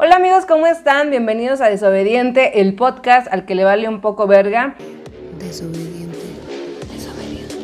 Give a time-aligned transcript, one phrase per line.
[0.00, 1.10] Hola amigos, ¿cómo están?
[1.10, 4.76] Bienvenidos a Desobediente, el podcast al que le vale un poco verga.
[5.40, 6.16] Desobediente.
[6.92, 7.56] Desobediente.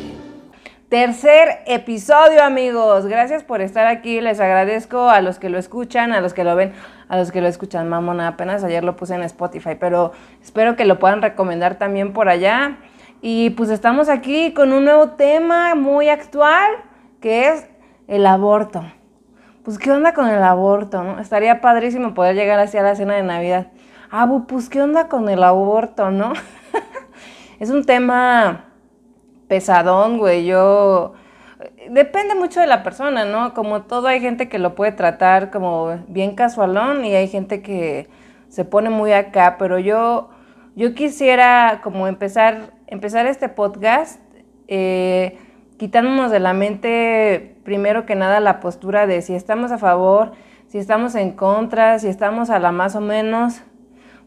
[0.89, 6.19] Tercer episodio amigos, gracias por estar aquí, les agradezco a los que lo escuchan, a
[6.19, 6.73] los que lo ven,
[7.07, 10.11] a los que lo escuchan, mamona, apenas ayer lo puse en Spotify, pero
[10.43, 12.79] espero que lo puedan recomendar también por allá.
[13.21, 16.69] Y pues estamos aquí con un nuevo tema muy actual,
[17.21, 17.65] que es
[18.09, 18.83] el aborto
[19.65, 21.03] pues, ¿qué onda con el aborto?
[21.03, 21.19] No?
[21.19, 23.67] Estaría padrísimo poder llegar así a la cena de Navidad.
[24.11, 26.33] Ah, pues, ¿qué onda con el aborto, no?
[27.59, 28.65] es un tema
[29.47, 30.45] pesadón, güey.
[30.45, 31.13] Yo.
[31.89, 33.55] Depende mucho de la persona, ¿no?
[33.55, 38.07] Como todo, hay gente que lo puede tratar como bien casualón y hay gente que
[38.49, 40.29] se pone muy acá, pero yo,
[40.75, 44.19] yo quisiera como empezar, empezar este podcast
[44.67, 45.37] eh,
[45.77, 50.31] quitándonos de la mente, primero que nada, la postura de si estamos a favor,
[50.67, 53.61] si estamos en contra, si estamos a la más o menos,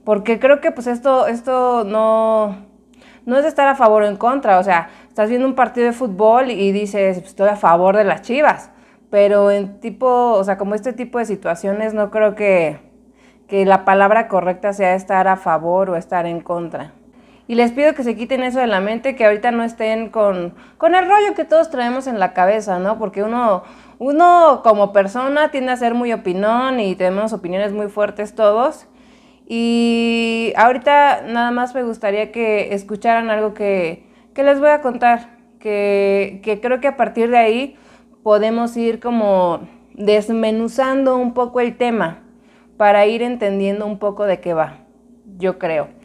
[0.04, 2.66] porque creo que pues esto, esto no,
[3.26, 5.92] no es estar a favor o en contra, o sea, estás viendo un partido de
[5.92, 8.70] fútbol y dices, pues, estoy a favor de las chivas,
[9.10, 12.78] pero en tipo, o sea, como este tipo de situaciones no creo que,
[13.48, 16.92] que la palabra correcta sea estar a favor o estar en contra.
[17.48, 20.54] Y les pido que se quiten eso de la mente, que ahorita no estén con,
[20.76, 22.98] con el rollo que todos traemos en la cabeza, ¿no?
[22.98, 23.62] Porque uno,
[23.98, 28.86] uno como persona tiende a ser muy opinón y tenemos opiniones muy fuertes todos.
[29.46, 35.38] Y ahorita nada más me gustaría que escucharan algo que, que les voy a contar,
[35.58, 37.76] que, que creo que a partir de ahí
[38.22, 39.60] podemos ir como
[39.94, 42.18] desmenuzando un poco el tema
[42.76, 44.80] para ir entendiendo un poco de qué va,
[45.38, 45.97] yo creo.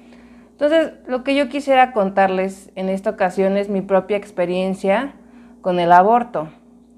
[0.64, 5.14] Entonces, lo que yo quisiera contarles en esta ocasión es mi propia experiencia
[5.59, 6.47] con el aborto.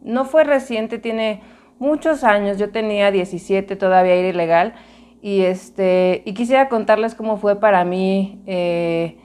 [0.04, 1.42] No fue reciente, tiene
[1.80, 4.76] muchos años, yo tenía 17, todavía era ilegal,
[5.20, 9.18] y, este, y quisiera contarles cómo fue para mí eh,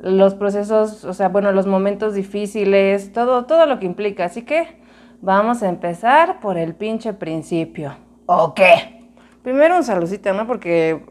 [0.00, 4.24] los procesos, o sea, bueno, los momentos difíciles, todo, todo lo que implica.
[4.24, 4.80] Así que
[5.20, 7.94] vamos a empezar por el pinche principio.
[8.26, 9.12] ¿O qué?
[9.44, 10.48] Primero un saludcito, ¿no?
[10.48, 11.04] Porque,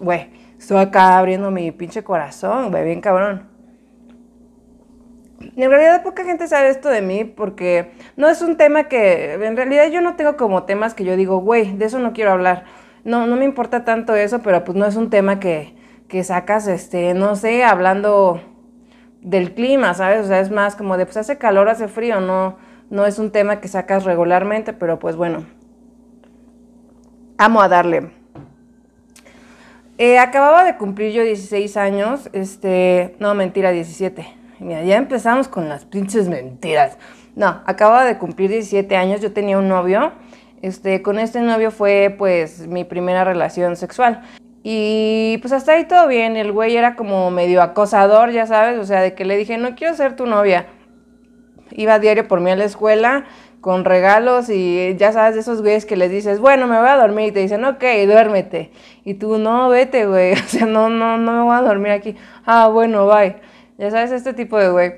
[0.00, 0.28] güey
[0.60, 3.48] Estoy acá abriendo mi pinche corazón, güey, bien cabrón.
[5.56, 9.56] En realidad poca gente sabe esto de mí porque no es un tema que, en
[9.56, 12.64] realidad yo no tengo como temas que yo digo, güey, de eso no quiero hablar.
[13.04, 15.74] No, no me importa tanto eso, pero pues no es un tema que,
[16.08, 18.42] que sacas, este, no sé, hablando
[19.22, 20.26] del clima, ¿sabes?
[20.26, 22.58] O sea, es más como de, pues hace calor, hace frío, no,
[22.90, 25.46] no es un tema que sacas regularmente, pero pues bueno,
[27.38, 28.19] amo a darle.
[30.02, 34.26] Eh, acababa de cumplir yo 16 años, este, no, mentira, 17.
[34.58, 36.96] Mira, ya empezamos con las pinches mentiras.
[37.36, 40.12] No, acababa de cumplir 17 años, yo tenía un novio,
[40.62, 44.22] este, con este novio fue pues mi primera relación sexual.
[44.62, 48.86] Y pues hasta ahí todo bien, el güey era como medio acosador, ya sabes, o
[48.86, 50.66] sea, de que le dije, no quiero ser tu novia.
[51.72, 53.26] Iba a diario por mí a la escuela,
[53.60, 56.96] con regalos y ya sabes de esos güeyes que les dices, bueno, me voy a
[56.96, 58.70] dormir y te dicen, ok, duérmete.
[59.04, 62.16] Y tú, no, vete, güey, o sea, no, no, no me voy a dormir aquí.
[62.46, 63.36] Ah, bueno, bye.
[63.78, 64.92] Ya sabes, este tipo de güey.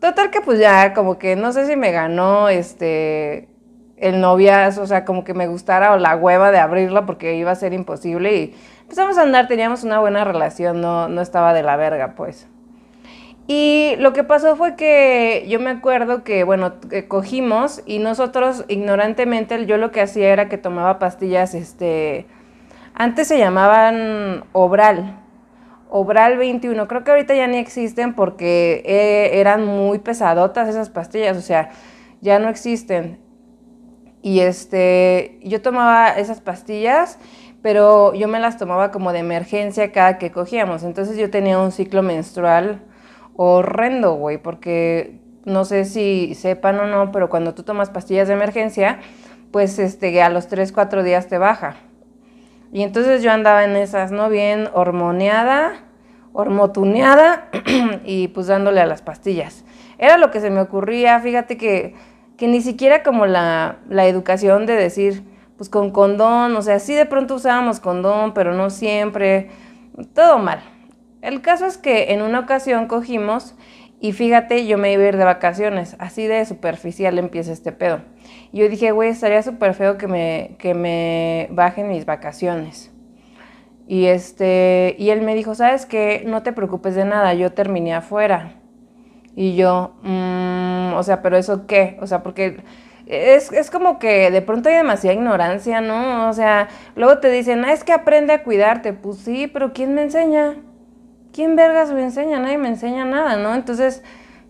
[0.00, 3.48] Total que pues ya, como que no sé si me ganó este
[3.96, 7.50] el noviazgo, o sea, como que me gustara o la hueva de abrirla porque iba
[7.50, 11.62] a ser imposible y empezamos a andar, teníamos una buena relación, no, no estaba de
[11.62, 12.46] la verga, pues.
[13.48, 16.74] Y lo que pasó fue que yo me acuerdo que, bueno,
[17.06, 22.26] cogimos y nosotros ignorantemente yo lo que hacía era que tomaba pastillas, este,
[22.94, 25.20] antes se llamaban Obral,
[25.88, 31.36] Obral 21, creo que ahorita ya ni existen porque eh, eran muy pesadotas esas pastillas,
[31.36, 31.70] o sea,
[32.20, 33.20] ya no existen.
[34.22, 37.20] Y este, yo tomaba esas pastillas,
[37.62, 41.70] pero yo me las tomaba como de emergencia cada que cogíamos, entonces yo tenía un
[41.70, 42.82] ciclo menstrual
[43.36, 48.34] horrendo, güey, porque no sé si sepan o no, pero cuando tú tomas pastillas de
[48.34, 48.98] emergencia,
[49.52, 51.76] pues este, a los 3, 4 días te baja.
[52.72, 54.28] Y entonces yo andaba en esas, ¿no?
[54.28, 55.84] Bien hormoneada,
[56.32, 57.48] hormotuneada
[58.04, 59.64] y pues dándole a las pastillas.
[59.98, 61.94] Era lo que se me ocurría, fíjate que,
[62.36, 65.24] que ni siquiera como la, la educación de decir,
[65.56, 69.48] pues con condón, o sea, sí de pronto usábamos condón, pero no siempre,
[70.12, 70.60] todo mal.
[71.26, 73.56] El caso es que en una ocasión cogimos
[73.98, 78.02] y fíjate, yo me iba a ir de vacaciones, así de superficial empieza este pedo.
[78.52, 82.92] Yo dije, güey, estaría súper feo que me, que me bajen mis vacaciones.
[83.88, 86.22] Y, este, y él me dijo, ¿sabes qué?
[86.24, 88.60] No te preocupes de nada, yo terminé afuera.
[89.34, 91.98] Y yo, mmm, o sea, pero eso qué?
[92.00, 92.58] O sea, porque
[93.06, 96.28] es, es, como que de pronto hay demasiada ignorancia, ¿no?
[96.28, 98.92] O sea, luego te dicen, ah, es que aprende a cuidarte.
[98.92, 100.56] Pues sí, pero ¿quién me enseña?
[101.36, 102.38] ¿Quién vergas me enseña?
[102.40, 103.54] Nadie me enseña nada, ¿no?
[103.54, 104.02] Entonces,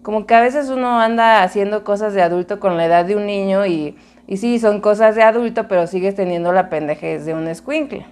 [0.03, 3.27] como que a veces uno anda haciendo cosas de adulto con la edad de un
[3.27, 3.97] niño y,
[4.29, 8.07] y sí, son cosas de adulto, pero sigues teniendo la pendejez de un escuincle.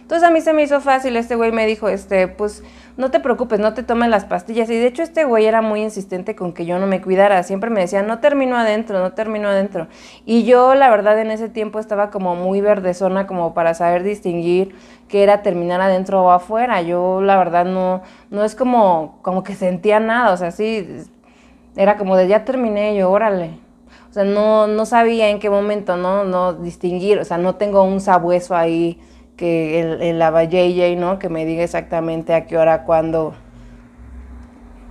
[0.00, 2.64] Entonces a mí se me hizo fácil, este güey me dijo, este, pues
[2.96, 4.70] no te preocupes, no te tomes las pastillas.
[4.70, 7.42] Y de hecho este güey era muy insistente con que yo no me cuidara.
[7.42, 9.86] Siempre me decía, no termino adentro, no termino adentro.
[10.24, 14.74] Y yo la verdad en ese tiempo estaba como muy verdezona como para saber distinguir
[15.08, 16.82] qué era terminar adentro o afuera.
[16.82, 20.86] Yo la verdad no, no es como, como que sentía nada, o sea, sí,
[21.76, 23.58] era como de ya terminé yo, órale.
[24.10, 26.24] O sea, no, no sabía en qué momento, ¿no?
[26.24, 29.00] No distinguir, o sea, no tengo un sabueso ahí
[29.36, 31.18] que el, el la JJ, ¿no?
[31.18, 33.34] Que me diga exactamente a qué hora, cuándo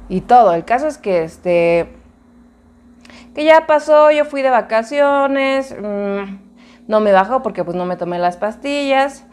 [0.10, 0.54] y todo.
[0.54, 1.90] El caso es que este
[3.36, 6.38] que ya pasó, yo fui de vacaciones, mm,
[6.88, 9.27] no me bajó porque pues no me tomé las pastillas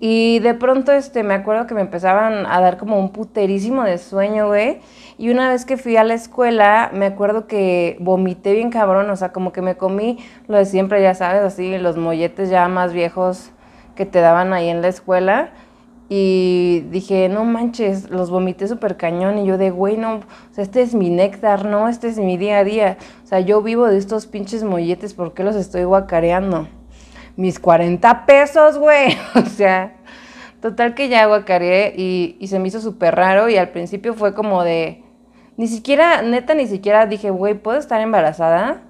[0.00, 3.98] y de pronto este me acuerdo que me empezaban a dar como un puterísimo de
[3.98, 4.80] sueño, güey.
[5.18, 9.16] Y una vez que fui a la escuela, me acuerdo que vomité bien cabrón, o
[9.16, 10.18] sea, como que me comí
[10.48, 13.50] lo de siempre, ya sabes, así los molletes ya más viejos
[13.94, 15.50] que te daban ahí en la escuela.
[16.08, 19.38] Y dije, no manches, los vomité súper cañón.
[19.38, 22.38] Y yo de, güey, no, o sea, este es mi néctar, no, este es mi
[22.38, 22.96] día a día.
[23.22, 26.66] O sea, yo vivo de estos pinches molletes, ¿por qué los estoy guacareando?
[27.36, 29.16] Mis 40 pesos, güey.
[29.34, 29.96] O sea,
[30.60, 33.48] total que ya guacareé y, y se me hizo súper raro.
[33.48, 35.02] Y al principio fue como de,
[35.56, 38.82] ni siquiera, neta, ni siquiera dije, güey, ¿puedo estar embarazada?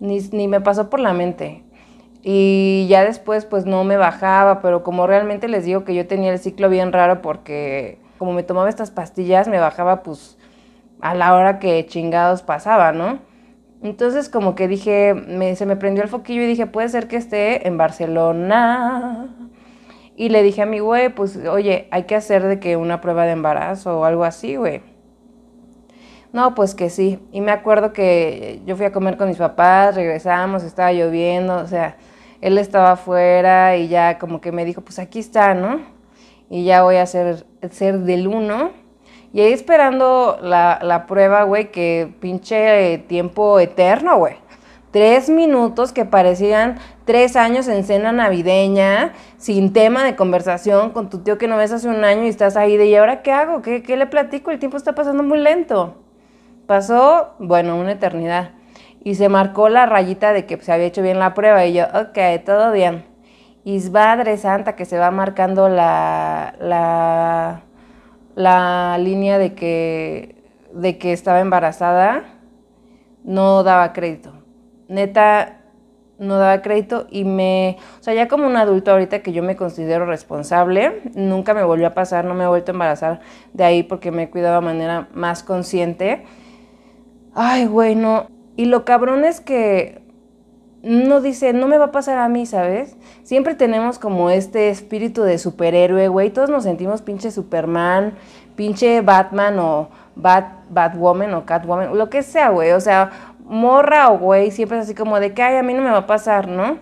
[0.00, 1.64] Ni, ni me pasó por la mente.
[2.28, 6.32] Y ya después pues no me bajaba, pero como realmente les digo que yo tenía
[6.32, 10.36] el ciclo bien raro porque como me tomaba estas pastillas me bajaba pues
[11.00, 13.20] a la hora que chingados pasaba, ¿no?
[13.86, 15.14] Entonces como que dije,
[15.54, 19.28] se me prendió el foquillo y dije, puede ser que esté en Barcelona.
[20.16, 23.24] Y le dije a mi güey, pues oye, hay que hacer de que una prueba
[23.26, 24.82] de embarazo o algo así, güey.
[26.32, 27.20] No, pues que sí.
[27.30, 31.66] Y me acuerdo que yo fui a comer con mis papás, regresamos, estaba lloviendo, o
[31.68, 31.96] sea,
[32.40, 35.80] él estaba afuera y ya como que me dijo, pues aquí está, ¿no?
[36.50, 38.72] Y ya voy a hacer, ser del uno.
[39.36, 44.36] Y ahí esperando la, la prueba, güey, que pinche tiempo eterno, güey.
[44.92, 51.18] Tres minutos que parecían tres años en cena navideña, sin tema de conversación, con tu
[51.18, 53.60] tío que no ves hace un año y estás ahí de, ¿y ahora qué hago?
[53.60, 54.50] ¿Qué, qué le platico?
[54.50, 55.96] El tiempo está pasando muy lento.
[56.66, 58.52] Pasó, bueno, una eternidad
[59.04, 61.84] y se marcó la rayita de que se había hecho bien la prueba y yo,
[61.84, 63.04] ok, todo bien.
[63.64, 67.65] Y Madre Santa que se va marcando la, la,
[68.36, 70.36] la línea de que,
[70.72, 72.22] de que estaba embarazada,
[73.24, 74.32] no daba crédito.
[74.88, 75.62] Neta,
[76.18, 79.56] no daba crédito y me, o sea, ya como un adulto ahorita que yo me
[79.56, 83.20] considero responsable, nunca me volvió a pasar, no me he vuelto a embarazar
[83.52, 86.24] de ahí porque me he cuidado de manera más consciente.
[87.34, 90.05] Ay, güey, no, y lo cabrón es que
[90.86, 92.96] no dice, no me va a pasar a mí, ¿sabes?
[93.24, 96.30] Siempre tenemos como este espíritu de superhéroe, güey.
[96.30, 98.14] Todos nos sentimos pinche Superman,
[98.54, 102.70] pinche Batman o Bat, Batwoman o Catwoman, lo que sea, güey.
[102.70, 105.82] O sea, morra o güey, siempre es así como de que, ay, a mí no
[105.82, 106.78] me va a pasar, ¿no?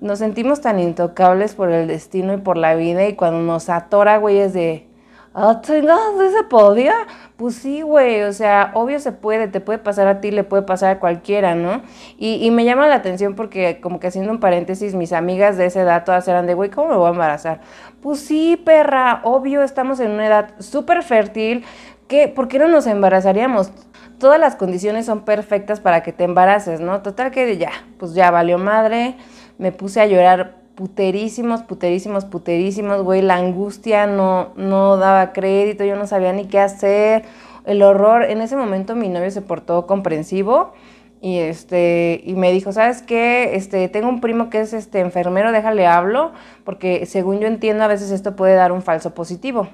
[0.00, 4.18] Nos sentimos tan intocables por el destino y por la vida y cuando nos atora,
[4.18, 4.88] güey, es de,
[5.32, 6.94] ah, chingados, ¿se podía?
[7.36, 10.62] Pues sí, güey, o sea, obvio se puede, te puede pasar a ti, le puede
[10.62, 11.82] pasar a cualquiera, ¿no?
[12.16, 15.80] Y, me llama la atención porque, como que haciendo un paréntesis, mis amigas de esa
[15.82, 17.60] edad todas eran de, güey, ¿cómo me voy a embarazar?
[18.00, 21.64] Pues sí, perra, obvio, estamos en una edad súper fértil,
[22.06, 22.28] ¿qué?
[22.28, 23.72] ¿por qué no nos embarazaríamos?
[24.20, 27.02] Todas las condiciones son perfectas para que te embaraces, ¿no?
[27.02, 29.16] Total que ya, pues ya valió madre,
[29.58, 35.96] me puse a llorar puterísimos, puterísimos, puterísimos, güey, la angustia no, no daba crédito, yo
[35.96, 37.24] no sabía ni qué hacer,
[37.64, 40.72] el horror, en ese momento mi novio se portó comprensivo
[41.20, 43.54] y este y me dijo, "¿Sabes qué?
[43.56, 46.32] Este, tengo un primo que es este enfermero, déjale hablo,
[46.64, 49.68] porque según yo entiendo a veces esto puede dar un falso positivo."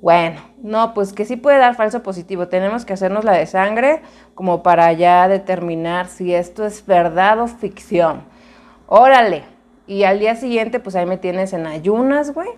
[0.00, 2.46] Bueno, no, pues que sí puede dar falso positivo.
[2.46, 4.02] Tenemos que hacernos la de sangre
[4.36, 8.22] como para ya determinar si esto es verdad o ficción.
[8.86, 9.42] Órale,
[9.88, 12.50] y al día siguiente, pues ahí me tienes en ayunas, güey,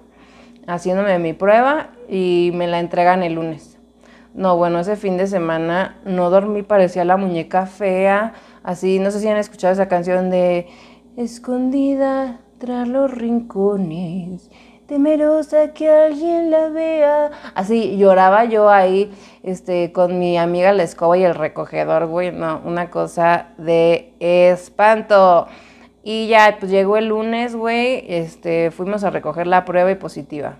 [0.66, 3.78] haciéndome mi prueba y me la entregan el lunes.
[4.34, 9.20] No, bueno, ese fin de semana no dormí, parecía la muñeca fea, así, no sé
[9.20, 10.68] si han escuchado esa canción de
[11.16, 14.50] Escondida tras los rincones
[14.90, 17.30] temerosa que alguien la vea.
[17.54, 19.12] Así lloraba yo ahí,
[19.44, 25.46] este, con mi amiga la escoba y el recogedor, güey, no, una cosa de espanto.
[26.02, 30.56] Y ya, pues llegó el lunes, güey, este, fuimos a recoger la prueba y positiva.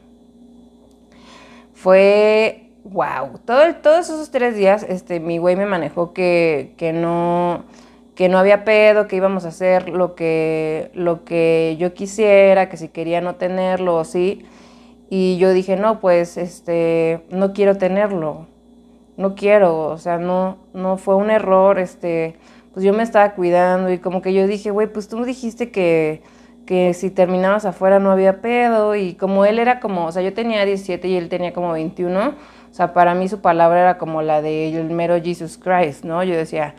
[1.73, 7.65] Fue, wow, todo, todos esos tres días, este, mi güey me manejó que, que no
[8.21, 12.77] que no había pedo, que íbamos a hacer lo que, lo que yo quisiera, que
[12.77, 14.45] si quería no tenerlo o sí.
[15.09, 18.47] Y yo dije, no, pues, este, no quiero tenerlo,
[19.17, 22.37] no quiero, o sea, no, no fue un error, este,
[22.73, 26.23] pues yo me estaba cuidando y como que yo dije, güey, pues tú dijiste que,
[26.67, 30.33] que si terminabas afuera no había pedo y como él era como, o sea, yo
[30.33, 34.23] tenía 17 y él tenía como 21, o sea, para mí su palabra era como
[34.23, 36.23] la de el mero Jesus Christ, ¿no?
[36.23, 36.77] Yo decía,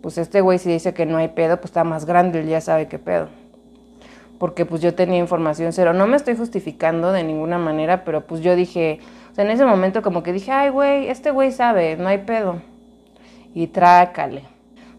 [0.00, 2.60] pues este güey si dice que no hay pedo, pues está más grande, él ya
[2.60, 3.28] sabe qué pedo.
[4.38, 5.94] Porque pues yo tenía información cero.
[5.94, 9.00] No me estoy justificando de ninguna manera, pero pues yo dije,
[9.32, 12.18] o sea, en ese momento como que dije, ay güey, este güey sabe, no hay
[12.18, 12.60] pedo.
[13.54, 14.53] Y trácale.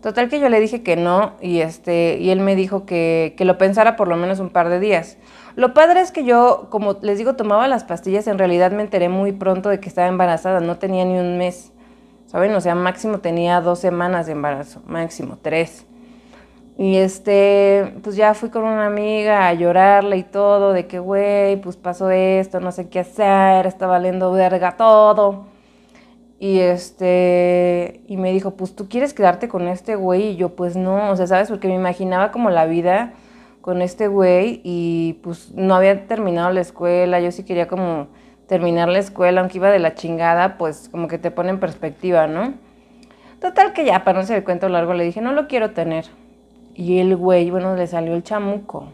[0.05, 3.43] Total que yo le dije que no y, este, y él me dijo que, que
[3.43, 5.17] lo pensara por lo menos un par de días.
[5.55, 9.09] Lo padre es que yo, como les digo, tomaba las pastillas, en realidad me enteré
[9.09, 11.71] muy pronto de que estaba embarazada, no tenía ni un mes.
[12.27, 12.53] ¿saben?
[12.53, 15.87] O sea, máximo tenía dos semanas de embarazo, máximo tres.
[16.77, 21.59] Y este, pues ya fui con una amiga a llorarle y todo, de que, güey,
[21.61, 25.54] pues pasó esto, no sé qué hacer, está valiendo verga todo.
[26.39, 30.29] Y este, y me dijo, pues tú quieres quedarte con este güey.
[30.29, 31.49] Y yo, pues no, o sea, ¿sabes?
[31.49, 33.13] Porque me imaginaba como la vida
[33.65, 38.09] con este güey y pues no había terminado la escuela, yo sí quería como
[38.47, 42.27] terminar la escuela, aunque iba de la chingada, pues como que te pone en perspectiva,
[42.27, 42.53] ¿no?
[43.41, 46.05] Total que ya, para no ser el cuento largo, le dije, no lo quiero tener.
[46.75, 48.89] Y el güey, bueno, le salió el chamuco.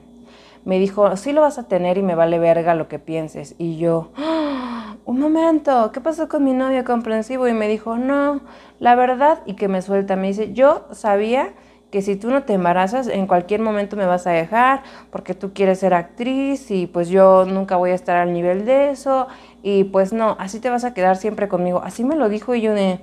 [0.64, 3.56] Me dijo, sí lo vas a tener y me vale verga lo que pienses.
[3.58, 4.91] Y yo, ¡Ah!
[5.06, 7.48] Un momento, ¿qué pasó con mi novio comprensivo?
[7.48, 8.42] Y me dijo, no,
[8.80, 11.54] la verdad, y que me suelta, me dice, yo sabía
[11.92, 14.82] que si tú no te embarazas, en cualquier momento me vas a dejar
[15.12, 18.92] porque tú quieres ser actriz y pues yo nunca voy a estar al nivel de
[18.92, 19.28] eso
[19.62, 21.82] y pues no, así te vas a quedar siempre conmigo.
[21.84, 23.02] Así me lo dijo y yo de,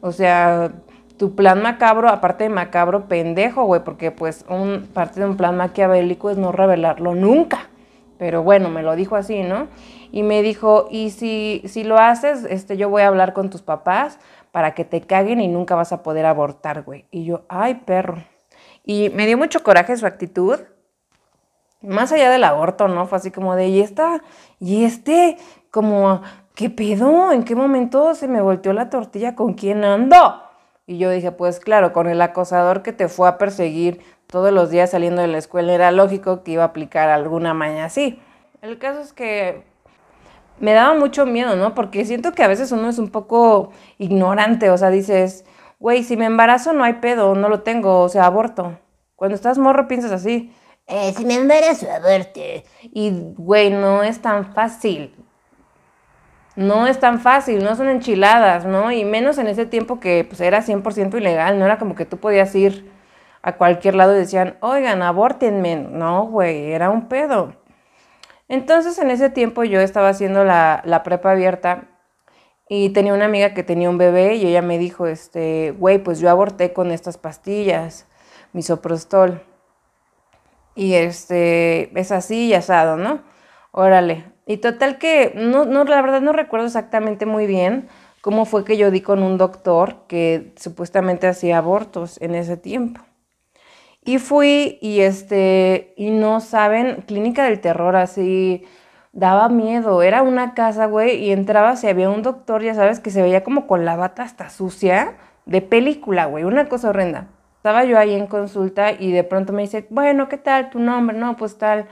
[0.00, 0.72] o sea,
[1.18, 5.56] tu plan macabro, aparte de macabro, pendejo, güey, porque pues un, parte de un plan
[5.56, 7.68] maquiavélico es no revelarlo nunca.
[8.18, 9.66] Pero bueno, me lo dijo así, ¿no?
[10.14, 13.62] Y me dijo, y si, si lo haces, este, yo voy a hablar con tus
[13.62, 14.20] papás
[14.52, 17.06] para que te caguen y nunca vas a poder abortar, güey.
[17.10, 18.22] Y yo, ay, perro.
[18.84, 20.60] Y me dio mucho coraje su actitud.
[21.80, 23.08] Más allá del aborto, ¿no?
[23.08, 24.22] Fue así como de, y esta,
[24.60, 25.36] y este,
[25.72, 26.22] como,
[26.54, 27.32] ¿qué pedo?
[27.32, 29.34] ¿En qué momento se me volteó la tortilla?
[29.34, 30.44] ¿Con quién ando?
[30.86, 34.70] Y yo dije, pues claro, con el acosador que te fue a perseguir todos los
[34.70, 38.20] días saliendo de la escuela, era lógico que iba a aplicar alguna maña así.
[38.62, 39.73] El caso es que
[40.60, 41.74] me daba mucho miedo, ¿no?
[41.74, 45.44] Porque siento que a veces uno es un poco ignorante, o sea, dices,
[45.78, 48.78] güey, si me embarazo no hay pedo, no lo tengo, o sea, aborto.
[49.16, 50.52] Cuando estás morro piensas así,
[50.86, 52.40] eh, si me embarazo, aborto.
[52.82, 55.14] Y, güey, no es tan fácil.
[56.56, 58.92] No es tan fácil, no son enchiladas, ¿no?
[58.92, 62.18] Y menos en ese tiempo que pues, era 100% ilegal, no era como que tú
[62.18, 62.92] podías ir
[63.42, 65.76] a cualquier lado y decían, oigan, abórtenme.
[65.76, 67.54] No, güey, era un pedo.
[68.48, 71.88] Entonces en ese tiempo yo estaba haciendo la, prepa abierta
[72.68, 76.20] y tenía una amiga que tenía un bebé y ella me dijo, este, güey, pues
[76.20, 78.06] yo aborté con estas pastillas,
[78.52, 79.42] misoprostol.
[80.74, 83.22] Y este, es así y asado, ¿no?
[83.70, 84.24] Órale.
[84.46, 87.88] Y total que, no, no, la verdad no recuerdo exactamente muy bien
[88.20, 93.00] cómo fue que yo di con un doctor que supuestamente hacía abortos en ese tiempo.
[94.04, 98.64] Y fui y este, y no saben, clínica del terror, así,
[99.12, 100.02] daba miedo.
[100.02, 103.42] Era una casa, güey, y entrabas y había un doctor, ya sabes, que se veía
[103.42, 107.28] como con la bata hasta sucia, de película, güey, una cosa horrenda.
[107.56, 111.16] Estaba yo ahí en consulta y de pronto me dice, bueno, ¿qué tal tu nombre?
[111.16, 111.86] No, pues tal,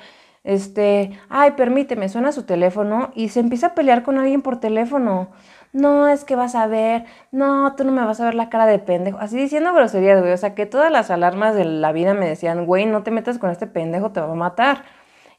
[0.44, 5.30] este, ay, permíteme, suena su teléfono y se empieza a pelear con alguien por teléfono
[5.72, 8.66] no, es que vas a ver, no, tú no me vas a ver la cara
[8.66, 9.18] de pendejo.
[9.18, 10.32] Así diciendo groserías, güey.
[10.32, 13.38] O sea, que todas las alarmas de la vida me decían, güey, no te metas
[13.38, 14.84] con este pendejo, te va a matar.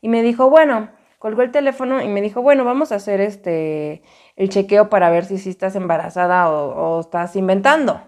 [0.01, 4.01] Y me dijo, bueno, colgó el teléfono y me dijo, bueno, vamos a hacer este,
[4.35, 8.01] el chequeo para ver si sí estás embarazada o, o estás inventando.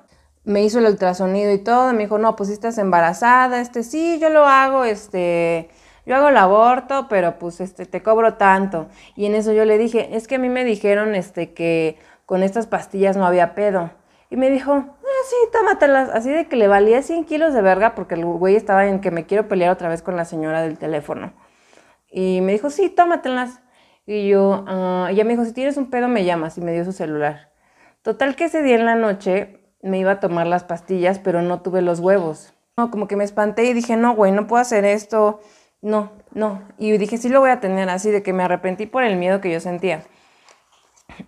[0.46, 4.20] Me hizo el ultrasonido y todo, me dijo, no, pues si estás embarazada, este, sí,
[4.20, 5.70] yo lo hago, este,
[6.06, 8.88] yo hago el aborto, pero pues este, te cobro tanto.
[9.16, 12.44] Y en eso yo le dije, es que a mí me dijeron, este, que con
[12.44, 13.92] estas pastillas no había pedo.
[14.30, 16.10] Y me dijo, ah, sí, tómatelas.
[16.10, 19.12] Así de que le valía 100 kilos de verga porque el güey estaba en que
[19.12, 21.34] me quiero pelear otra vez con la señora del teléfono.
[22.10, 23.62] Y me dijo, sí, tómatelas.
[24.06, 26.86] Y yo, ah, ella me dijo, si tienes un pedo me llamas y me dio
[26.86, 27.52] su celular.
[28.02, 31.62] Total que ese día en la noche me iba a tomar las pastillas, pero no
[31.62, 32.54] tuve los huevos.
[32.78, 35.40] No, como que me espanté y dije, no, güey, no puedo hacer esto.
[35.82, 36.62] No, no.
[36.78, 39.42] Y dije, sí lo voy a tener así, de que me arrepentí por el miedo
[39.42, 40.04] que yo sentía.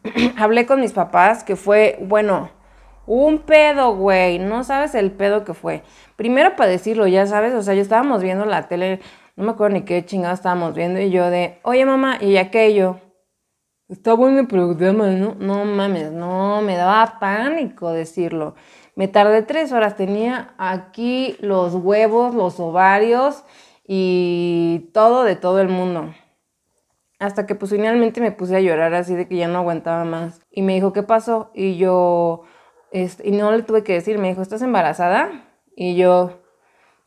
[0.37, 2.49] Hablé con mis papás, que fue, bueno,
[3.07, 4.39] un pedo, güey.
[4.39, 5.83] No sabes el pedo que fue.
[6.15, 8.99] Primero para decirlo, ya sabes, o sea, yo estábamos viendo la tele,
[9.35, 12.99] no me acuerdo ni qué chingada estábamos viendo, y yo de, oye mamá, y aquello.
[13.89, 15.35] Está bueno el programa, ¿no?
[15.39, 18.55] No mames, no, me daba pánico decirlo.
[18.95, 23.45] Me tardé tres horas, tenía aquí los huevos, los ovarios
[23.87, 26.13] y todo de todo el mundo.
[27.19, 30.39] Hasta que pues finalmente me puse a llorar así de que ya no aguantaba más.
[30.51, 31.51] Y me dijo, ¿qué pasó?
[31.53, 32.43] Y yo,
[32.91, 35.31] este, y no le tuve que decir, me dijo, ¿estás embarazada?
[35.75, 36.41] Y yo,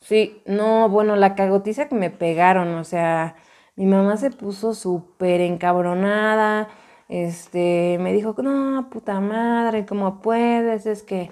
[0.01, 3.35] sí, no, bueno, la cagotiza que me pegaron, o sea,
[3.75, 6.67] mi mamá se puso súper encabronada,
[7.09, 10.85] este, me dijo, no, puta madre, ¿cómo puedes?
[10.85, 11.31] Es que,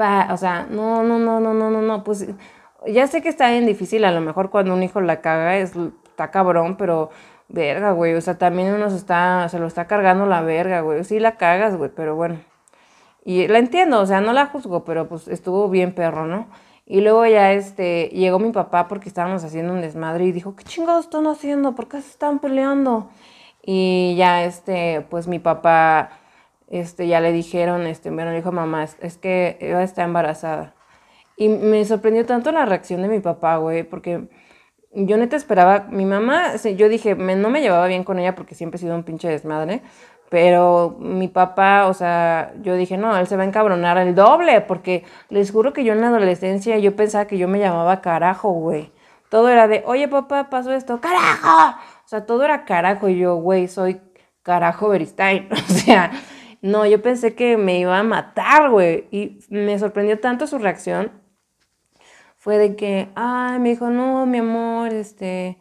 [0.00, 2.26] va, o sea, no, no, no, no, no, no, no, pues
[2.86, 5.74] ya sé que está bien difícil, a lo mejor cuando un hijo la caga, es,
[6.08, 7.10] está cabrón, pero,
[7.50, 11.04] verga, güey, o sea, también uno se está, se lo está cargando la verga, güey,
[11.04, 12.38] sí la cagas, güey, pero bueno,
[13.24, 16.48] y la entiendo, o sea, no la juzgo, pero pues estuvo bien perro, ¿no?
[16.86, 20.64] Y luego ya este, llegó mi papá porque estábamos haciendo un desmadre y dijo, ¿qué
[20.64, 21.74] chingados están haciendo?
[21.76, 23.10] ¿Por qué se están peleando?
[23.62, 26.10] Y ya este, pues mi papá,
[26.68, 30.74] este, ya le dijeron, este, bueno, dijo mamá, es, que ella está embarazada.
[31.36, 34.28] Y me sorprendió tanto la reacción de mi papá, güey, porque
[34.92, 38.76] yo neta esperaba, mi mamá, yo dije, no me llevaba bien con ella porque siempre
[38.76, 39.82] he sido un pinche desmadre,
[40.30, 44.60] pero mi papá, o sea, yo dije, no, él se va a encabronar el doble,
[44.60, 48.50] porque les juro que yo en la adolescencia yo pensaba que yo me llamaba carajo,
[48.52, 48.92] güey.
[49.28, 51.76] Todo era de, oye papá, pasó esto, carajo.
[52.04, 54.00] O sea, todo era carajo y yo, güey, soy
[54.42, 55.48] carajo Beristain.
[55.52, 56.10] O sea,
[56.62, 59.06] no, yo pensé que me iba a matar, güey.
[59.10, 61.12] Y me sorprendió tanto su reacción.
[62.40, 65.58] Fue de que, ay, me dijo, no, mi amor, este,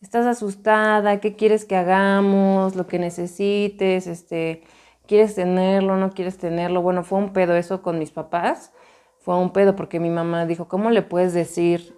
[0.00, 2.74] estás asustada, ¿qué quieres que hagamos?
[2.74, 4.62] Lo que necesites, este,
[5.06, 5.98] ¿quieres tenerlo?
[5.98, 6.80] ¿No quieres tenerlo?
[6.80, 8.72] Bueno, fue un pedo eso con mis papás.
[9.18, 11.94] Fue un pedo porque mi mamá dijo, ¿cómo le puedes decir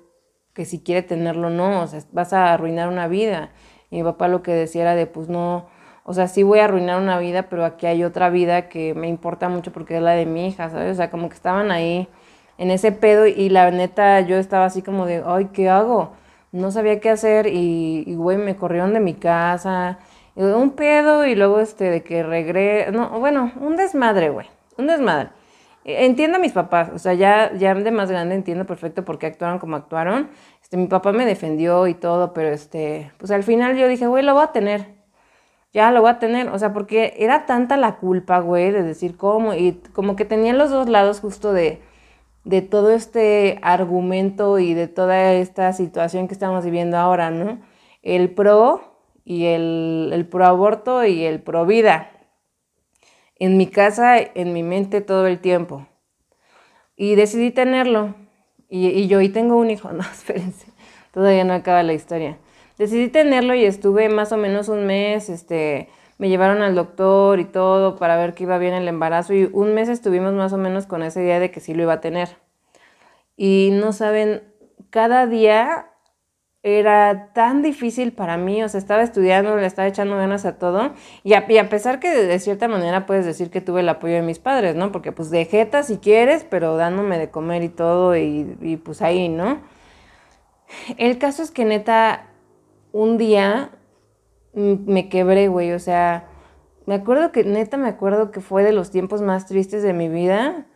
[0.53, 1.83] que si quiere tenerlo no?
[1.83, 3.53] O sea, vas a arruinar una vida.
[3.89, 5.69] Y mi papá lo que decía era de, pues no,
[6.03, 9.07] o sea, sí voy a arruinar una vida, pero aquí hay otra vida que me
[9.07, 10.91] importa mucho porque es la de mi hija, ¿sabes?
[10.91, 12.09] O sea, como que estaban ahí
[12.59, 16.13] en ese pedo y la neta yo estaba así como de, ay, ¿qué hago?
[16.55, 19.99] no sabía qué hacer y, güey, me corrieron de mi casa.
[20.37, 22.93] un pedo y luego este de que regre...
[22.93, 24.47] No, bueno, un desmadre, güey.
[24.79, 25.31] Un desmadre.
[25.85, 29.27] Entiendo a mis papás, o sea, ya, ya de más grande entiendo perfecto por qué
[29.27, 30.31] actuaron como actuaron.
[30.63, 34.25] Este, mi papá me defendió y todo, pero este, pues al final yo dije, güey,
[34.25, 34.95] lo voy a tener.
[35.73, 39.17] Ya lo voy a tener, o sea, porque era tanta la culpa, güey, de decir
[39.17, 41.83] cómo, y como que tenía los dos lados justo de,
[42.45, 47.61] de todo este argumento y de toda esta situación que estamos viviendo ahora, ¿no?
[48.03, 52.11] El pro y el, el pro aborto y el pro vida.
[53.37, 55.87] En mi casa, en mi mente todo el tiempo.
[56.97, 58.15] Y decidí tenerlo.
[58.69, 60.67] Y, y yo, y tengo un hijo, no, espérense,
[61.13, 62.39] todavía no acaba la historia.
[62.79, 65.89] Decidí tenerlo y estuve más o menos un mes, este,
[66.25, 69.75] me llevaron al doctor y todo para ver que iba bien el embarazo y un
[69.75, 72.39] mes estuvimos más o menos con esa idea de que sí lo iba a tener.
[73.37, 74.43] Y no saben,
[74.89, 75.91] cada día
[76.63, 80.95] era tan difícil para mí, o sea, estaba estudiando, le estaba echando ganas a todo,
[81.25, 84.39] y a, pesar que de, cierta manera puedes decir que tuve el apoyo de mis
[84.39, 84.93] padres, ¿no?
[84.93, 89.03] Porque pues de jeta si quieres, pero dándome de comer y todo, y, y pues
[89.03, 89.59] ahí, ¿no?
[90.97, 92.29] El caso es que neta,
[92.93, 93.73] un día
[94.55, 95.73] me quebré, güey.
[95.73, 96.29] O sea,
[96.87, 100.09] me acuerdo que, neta, me acuerdo que fue de los tiempos más tristes de mi
[100.09, 100.67] vida.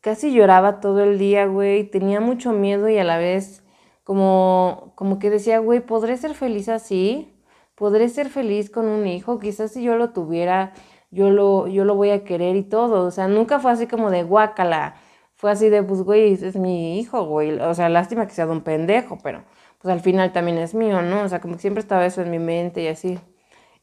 [0.00, 1.84] Casi lloraba todo el día, güey.
[1.90, 3.64] Tenía mucho miedo y a la vez
[4.04, 7.34] como, como que decía, güey, ¿podré ser feliz así?
[7.74, 9.38] ¿Podré ser feliz con un hijo?
[9.38, 10.72] Quizás si yo lo tuviera,
[11.10, 13.06] yo lo, yo lo voy a querer y todo.
[13.06, 14.96] O sea, nunca fue así como de guácala.
[15.34, 17.58] Fue así de, pues, güey, es mi hijo, güey.
[17.60, 19.44] O sea, lástima que sea de un pendejo, pero
[19.82, 21.22] pues al final también es mío, ¿no?
[21.22, 23.18] O sea, como que siempre estaba eso en mi mente y así.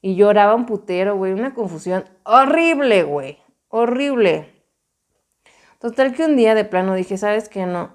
[0.02, 4.50] Y lloraba un putero, güey, una confusión horrible, güey, horrible.
[5.80, 7.66] Total que un día de plano dije, ¿sabes qué?
[7.66, 7.90] No,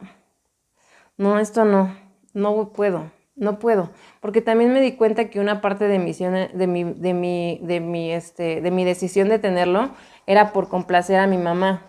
[1.17, 1.97] no, esto no,
[2.35, 3.91] no puedo, no puedo.
[4.21, 8.13] Porque también me di cuenta que una parte de, de, mi, de, mi, de, mi,
[8.13, 9.91] este, de mi decisión de tenerlo
[10.27, 11.83] era por complacer a mi mamá.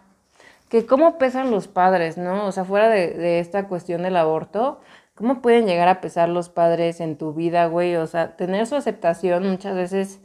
[0.70, 2.46] Que cómo pesan los padres, ¿no?
[2.46, 4.80] O sea, fuera de, de esta cuestión del aborto,
[5.16, 7.96] ¿Cómo pueden llegar a pesar los padres en tu vida, güey?
[7.96, 10.22] O sea, tener su aceptación muchas veces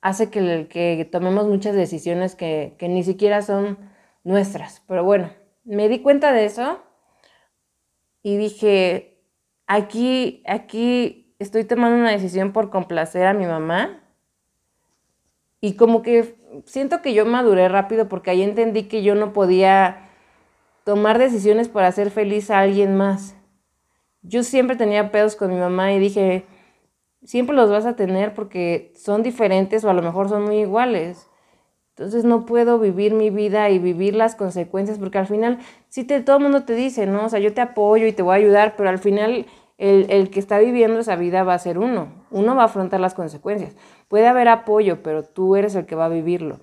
[0.00, 3.78] hace que, tomemos muchas decisiones que, que ni siquiera son
[4.24, 4.82] nuestras.
[4.88, 5.30] Pero bueno,
[5.64, 6.80] me di cuenta de eso
[8.22, 9.20] y dije,
[9.66, 14.02] aquí, aquí estoy tomando una decisión por complacer a mi mamá.
[15.60, 20.08] Y como que siento que yo maduré rápido porque ahí entendí que yo no podía
[20.84, 23.35] tomar decisiones para hacer feliz a alguien más.
[24.28, 26.44] Yo siempre tenía pedos con mi mamá y dije,
[27.24, 31.28] siempre los vas a tener porque son diferentes o a lo mejor son muy iguales.
[31.90, 35.58] Entonces no puedo vivir mi vida y vivir las consecuencias porque al final,
[35.88, 37.24] sí, te, todo el mundo te dice, ¿no?
[37.24, 39.46] O sea, yo te apoyo y te voy a ayudar, pero al final
[39.78, 42.08] el, el, que está viviendo esa vida va a ser uno.
[42.30, 43.76] Uno va a afrontar las consecuencias.
[44.08, 46.58] Puede haber apoyo, pero tú eres el que va a vivirlo.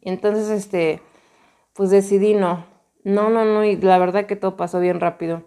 [0.00, 1.02] Entonces, este,
[1.74, 2.64] pues decidí no.
[3.04, 5.42] No, no, no, y la verdad que todo pasó bien rápido.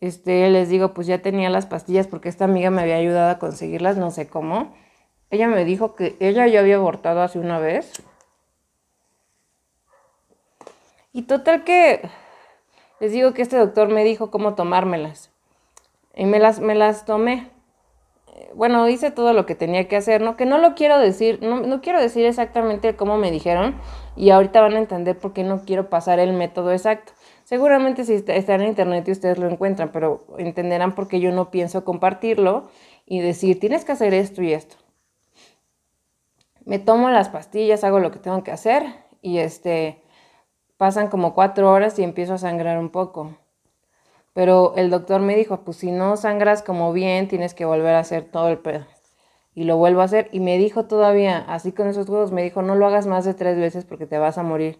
[0.00, 3.38] Este, les digo, pues ya tenía las pastillas porque esta amiga me había ayudado a
[3.38, 4.74] conseguirlas, no sé cómo.
[5.30, 7.92] Ella me dijo que ella ya había abortado hace una vez.
[11.12, 12.08] Y total que
[13.00, 15.30] les digo que este doctor me dijo cómo tomármelas.
[16.14, 17.50] Y me las, me las tomé.
[18.54, 20.36] Bueno, hice todo lo que tenía que hacer, ¿no?
[20.36, 23.74] Que no lo quiero decir, no, no quiero decir exactamente cómo me dijeron.
[24.16, 27.12] Y ahorita van a entender por qué no quiero pasar el método exacto.
[27.48, 31.50] Seguramente si está en internet y ustedes lo encuentran, pero entenderán por qué yo no
[31.50, 32.68] pienso compartirlo
[33.06, 34.76] y decir, tienes que hacer esto y esto
[36.66, 38.84] me tomo las pastillas, hago lo que tengo que hacer
[39.22, 40.02] y este,
[40.76, 43.38] pasan como cuatro horas y empiezo a sangrar un poco.
[44.34, 48.00] Pero el doctor me dijo, pues si no sangras como bien, tienes que volver a
[48.00, 48.84] hacer todo el pedo.
[49.54, 50.28] Y lo vuelvo a hacer.
[50.30, 53.32] Y me dijo todavía, así con esos huevos, me dijo, no lo hagas más de
[53.32, 54.78] tres veces porque te vas a morir.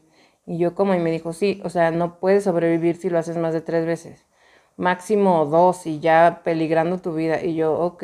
[0.50, 3.37] Y yo como, y me dijo, sí, o sea, no puedes sobrevivir si lo haces
[3.37, 4.24] más de tres veces.
[4.78, 7.44] Máximo dos y ya peligrando tu vida.
[7.44, 8.02] Y yo, ok,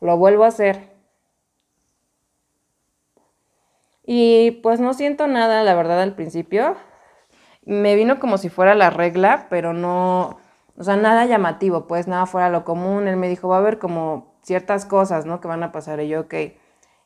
[0.00, 0.90] lo vuelvo a hacer.
[4.04, 6.74] Y pues no siento nada, la verdad, al principio.
[7.64, 10.40] Me vino como si fuera la regla, pero no,
[10.76, 13.06] o sea, nada llamativo, pues nada fuera lo común.
[13.06, 15.40] Él me dijo, va a haber como ciertas cosas, ¿no?
[15.40, 16.00] Que van a pasar.
[16.00, 16.34] Y yo, ok.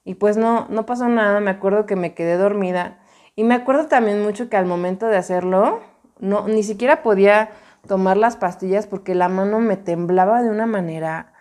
[0.05, 1.41] Y pues no, no pasó nada.
[1.41, 3.04] Me acuerdo que me quedé dormida.
[3.37, 5.81] Y me acuerdo también mucho que al momento de hacerlo,
[6.19, 7.51] no, ni siquiera podía
[7.87, 11.33] tomar las pastillas porque la mano me temblaba de una manera.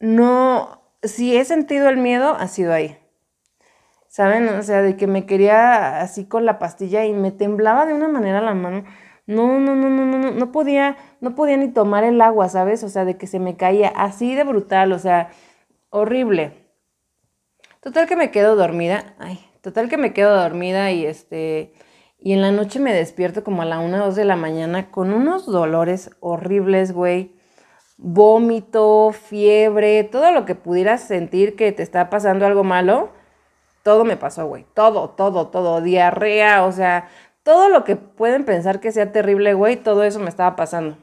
[0.00, 2.98] No, si he sentido el miedo, ha sido ahí.
[4.14, 4.48] ¿saben?
[4.48, 8.06] O sea, de que me quería así con la pastilla y me temblaba de una
[8.06, 8.84] manera la mano.
[9.26, 12.84] No, no, no, no, no, no podía, no podía ni tomar el agua, ¿sabes?
[12.84, 15.30] O sea, de que se me caía así de brutal, o sea,
[15.90, 16.52] horrible.
[17.80, 21.72] Total que me quedo dormida, ay, total que me quedo dormida y este,
[22.20, 24.92] y en la noche me despierto como a la 1 o 2 de la mañana
[24.92, 27.34] con unos dolores horribles, güey.
[27.96, 33.10] Vómito, fiebre, todo lo que pudieras sentir que te está pasando algo malo
[33.84, 34.66] todo me pasó, güey.
[34.74, 35.80] Todo, todo, todo.
[35.82, 37.08] Diarrea, o sea,
[37.44, 40.96] todo lo que pueden pensar que sea terrible, güey, todo eso me estaba pasando.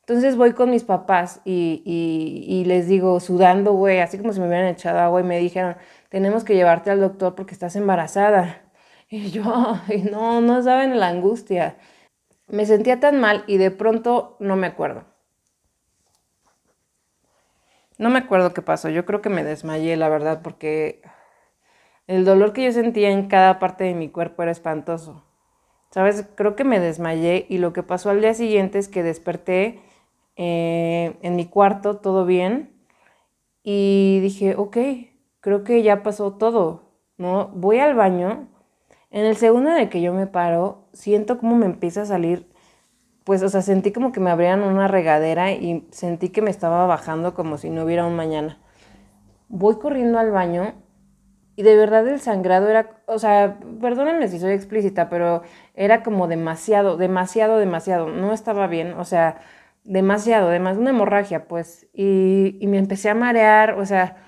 [0.00, 4.46] Entonces voy con mis papás y, y, les digo, sudando, güey, así como si me
[4.48, 5.76] hubieran echado agua y me dijeron,
[6.10, 8.62] tenemos que llevarte al doctor porque estás embarazada.
[9.08, 9.44] Y yo,
[9.88, 11.76] ay, no, no saben la angustia.
[12.48, 15.04] Me sentía tan mal y de pronto no me acuerdo.
[17.98, 18.88] No me acuerdo qué pasó.
[18.88, 21.02] Yo creo que me desmayé, la verdad, porque
[22.06, 25.24] el dolor que yo sentía en cada parte de mi cuerpo era espantoso.
[25.90, 26.26] ¿Sabes?
[26.34, 29.80] Creo que me desmayé y lo que pasó al día siguiente es que desperté
[30.36, 32.76] eh, en mi cuarto, todo bien,
[33.62, 34.76] y dije, ok,
[35.46, 37.52] creo que ya pasó todo, ¿no?
[37.54, 38.48] Voy al baño.
[39.12, 42.50] En el segundo el que yo me paro, siento como me empieza a salir,
[43.22, 46.84] pues, o sea, sentí como que me abrían una regadera y sentí que me estaba
[46.86, 48.58] bajando como si no hubiera un mañana.
[49.46, 50.74] Voy corriendo al baño
[51.54, 55.42] y de verdad el sangrado era, o sea, perdónenme si soy explícita, pero
[55.74, 58.08] era como demasiado, demasiado, demasiado.
[58.08, 59.38] No estaba bien, o sea,
[59.84, 61.86] demasiado, además una hemorragia, pues.
[61.92, 64.25] Y, y me empecé a marear, o sea,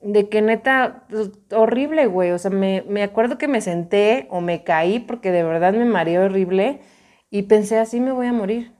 [0.00, 2.30] de que neta, pues, horrible, güey.
[2.32, 5.84] O sea, me, me acuerdo que me senté o me caí porque de verdad me
[5.84, 6.80] mareé horrible
[7.30, 8.72] y pensé, así me voy a morir.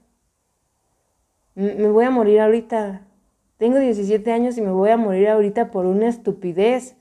[1.55, 3.07] Me voy a morir ahorita.
[3.57, 6.97] Tengo 17 años y me voy a morir ahorita por una estupidez.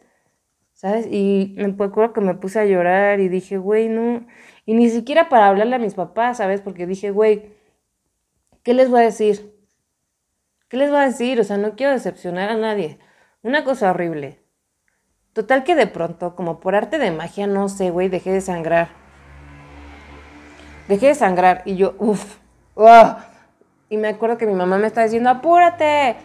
[0.77, 1.07] ¿sabes?
[1.11, 4.27] Y me acuerdo que me puse a llorar y dije, güey, no.
[4.67, 6.61] Y ni siquiera para hablarle a mis papás, ¿sabes?
[6.61, 7.55] Porque dije, güey,
[8.63, 9.55] ¿qué les voy a decir?
[10.69, 11.41] ¿Qué les voy a decir?
[11.41, 12.99] O sea, no quiero decepcionar a nadie.
[13.43, 14.43] Una cosa horrible.
[15.33, 18.89] Total que de pronto, como por arte de magia, no sé, güey, dejé de sangrar.
[20.89, 22.39] Dejé de sangrar y yo, uff,
[23.89, 26.17] Y me acuerdo que mi mamá me está diciendo, apúrate.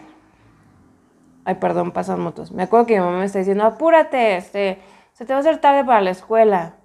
[1.44, 2.52] Ay, perdón, pasan motos.
[2.52, 4.78] Me acuerdo que mi mamá me está diciendo, apúrate, este,
[5.12, 6.76] se te va a hacer tarde para la escuela.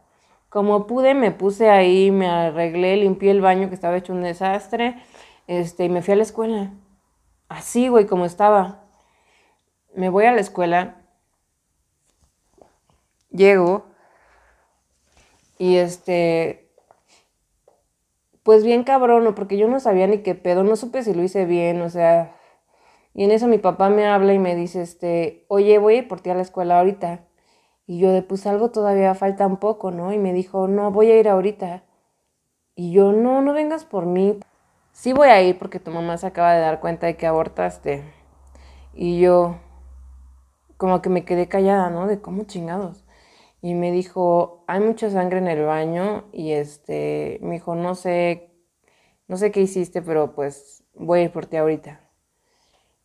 [0.50, 5.02] Como pude, me puse ahí, me arreglé, limpié el baño que estaba hecho un desastre,
[5.48, 6.72] este, y me fui a la escuela.
[7.50, 8.87] Así, güey, como estaba.
[9.95, 11.02] Me voy a la escuela,
[13.32, 13.86] llego,
[15.58, 16.69] y este,
[18.43, 21.45] pues bien cabrón, porque yo no sabía ni qué pedo, no supe si lo hice
[21.45, 22.38] bien, o sea,
[23.17, 26.08] y en eso mi papá me habla y me dice, este, oye, voy a ir
[26.08, 27.21] por ti a la escuela ahorita.
[27.88, 30.13] Y yo de, pues algo todavía falta un poco, ¿no?
[30.13, 31.84] Y me dijo, no, voy a ir ahorita.
[32.76, 34.39] Y yo, no, no vengas por mí.
[34.91, 38.04] Sí voy a ir porque tu mamá se acaba de dar cuenta de que abortaste.
[38.93, 39.56] Y yo,
[40.78, 42.08] como que me quedé callada, ¿no?
[42.08, 43.04] De cómo chingados.
[43.62, 48.52] Y me dijo, hay mucha sangre en el baño y este, me dijo, no sé,
[49.28, 52.00] no sé qué hiciste, pero pues voy a ir por ti ahorita.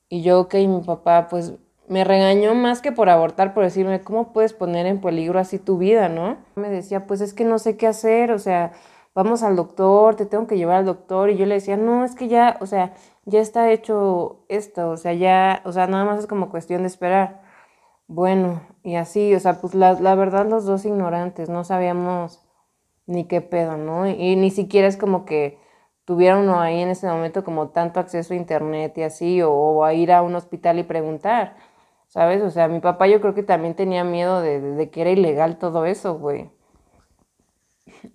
[0.08, 1.54] Y yo, ok, mi papá pues
[1.88, 5.78] me regañó más que por abortar, por decirme, ¿cómo puedes poner en peligro así tu
[5.78, 6.38] vida, no?
[6.54, 8.72] Me decía, pues es que no sé qué hacer, o sea,
[9.14, 11.30] vamos al doctor, te tengo que llevar al doctor.
[11.30, 14.96] Y yo le decía, no, es que ya, o sea, ya está hecho esto, o
[14.96, 17.42] sea, ya, o sea, nada más es como cuestión de esperar.
[18.14, 22.42] Bueno, y así, o sea, pues la, la verdad los dos ignorantes, no sabíamos
[23.06, 24.06] ni qué pedo, ¿no?
[24.06, 25.58] Y, ni siquiera es como que
[26.04, 30.12] tuvieron ahí en ese momento como tanto acceso a internet y así, o, a ir
[30.12, 31.56] a un hospital y preguntar
[32.08, 32.42] ¿sabes?
[32.42, 35.86] O sea, mi papá yo creo que también tenía miedo de, que era ilegal todo
[35.86, 36.50] eso, güey.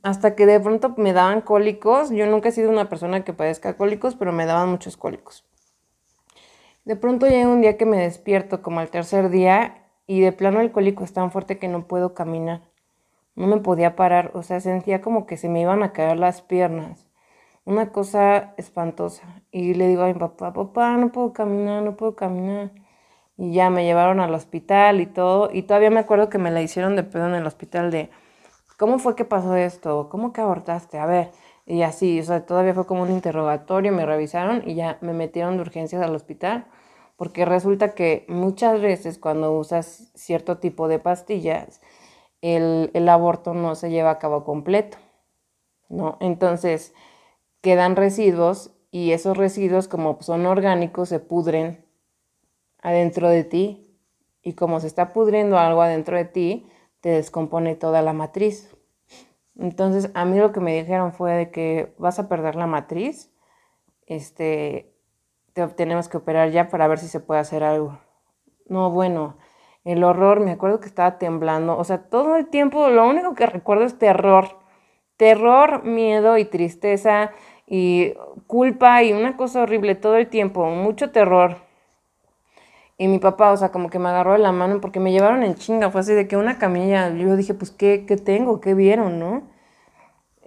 [0.04, 2.12] Hasta que de pronto me daban cólicos.
[2.12, 5.46] Yo nunca he sido una persona que padezca cólicos, pero me daban muchos cólicos.
[6.86, 10.62] De pronto llega un día que me despierto, como al tercer día, y de plano
[10.62, 12.62] el cólico es tan fuerte que no puedo caminar.
[13.36, 16.42] No me podía parar, o sea, sentía como que se me iban a caer las
[16.42, 17.08] piernas.
[17.66, 19.44] Una cosa espantosa.
[19.52, 22.72] Y le digo a mi papá, papá, no puedo caminar, no puedo caminar.
[23.38, 25.50] Y ya me llevaron al hospital y todo.
[25.54, 28.10] Y todavía me acuerdo que me la hicieron de pedo en el hospital de,
[28.78, 30.10] ¿cómo fue que pasó esto?
[30.10, 30.98] ¿Cómo que abortaste?
[31.00, 31.32] A ver.
[31.66, 35.58] Y así, o sea, todavía fue como un interrogatorio, me revisaron y ya me metieron
[35.58, 36.66] de urgencias al hospital.
[37.18, 41.82] Porque resulta que muchas veces cuando usas cierto tipo de pastillas,
[42.42, 44.98] el, el aborto no se lleva a cabo completo.
[45.90, 46.18] ¿no?
[46.22, 46.94] Entonces,
[47.62, 51.86] quedan residuos y esos residuos, como son orgánicos, se pudren
[52.82, 54.00] adentro de ti
[54.42, 56.68] y como se está pudriendo algo adentro de ti,
[57.02, 58.76] te descompone toda la matriz.
[59.58, 63.32] Entonces, a mí lo que me dijeron fue de que vas a perder la matriz,
[64.06, 64.94] este,
[65.58, 68.00] te, tenemos que operar ya para ver si se puede hacer algo.
[68.68, 69.38] No, bueno,
[69.84, 73.46] el horror, me acuerdo que estaba temblando, o sea, todo el tiempo lo único que
[73.46, 74.60] recuerdo es terror,
[75.18, 77.32] terror, miedo y tristeza
[77.66, 78.14] y
[78.48, 81.58] culpa y una cosa horrible todo el tiempo, mucho terror.
[83.00, 85.44] Y mi papá, o sea, como que me agarró de la mano porque me llevaron
[85.44, 85.92] en chinga.
[85.92, 88.60] Fue así de que una camilla, yo dije, pues, ¿qué, qué tengo?
[88.60, 89.44] ¿Qué vieron, no?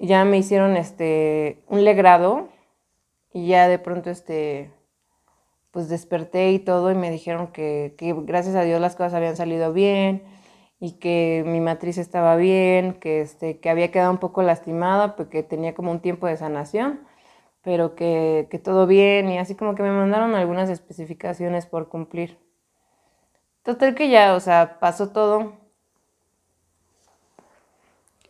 [0.00, 2.48] ya me hicieron este, un legrado
[3.32, 4.72] y ya de pronto, este,
[5.70, 9.36] pues desperté y todo y me dijeron que, que gracias a Dios las cosas habían
[9.36, 10.24] salido bien
[10.80, 15.42] y que mi matriz estaba bien, que, este, que había quedado un poco lastimada porque
[15.42, 17.00] tenía como un tiempo de sanación
[17.62, 22.38] pero que, todo bien y así como que me mandaron algunas especificaciones por cumplir.
[23.62, 25.52] Total que ya, o sea, pasó todo.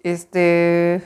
[0.03, 1.03] Este...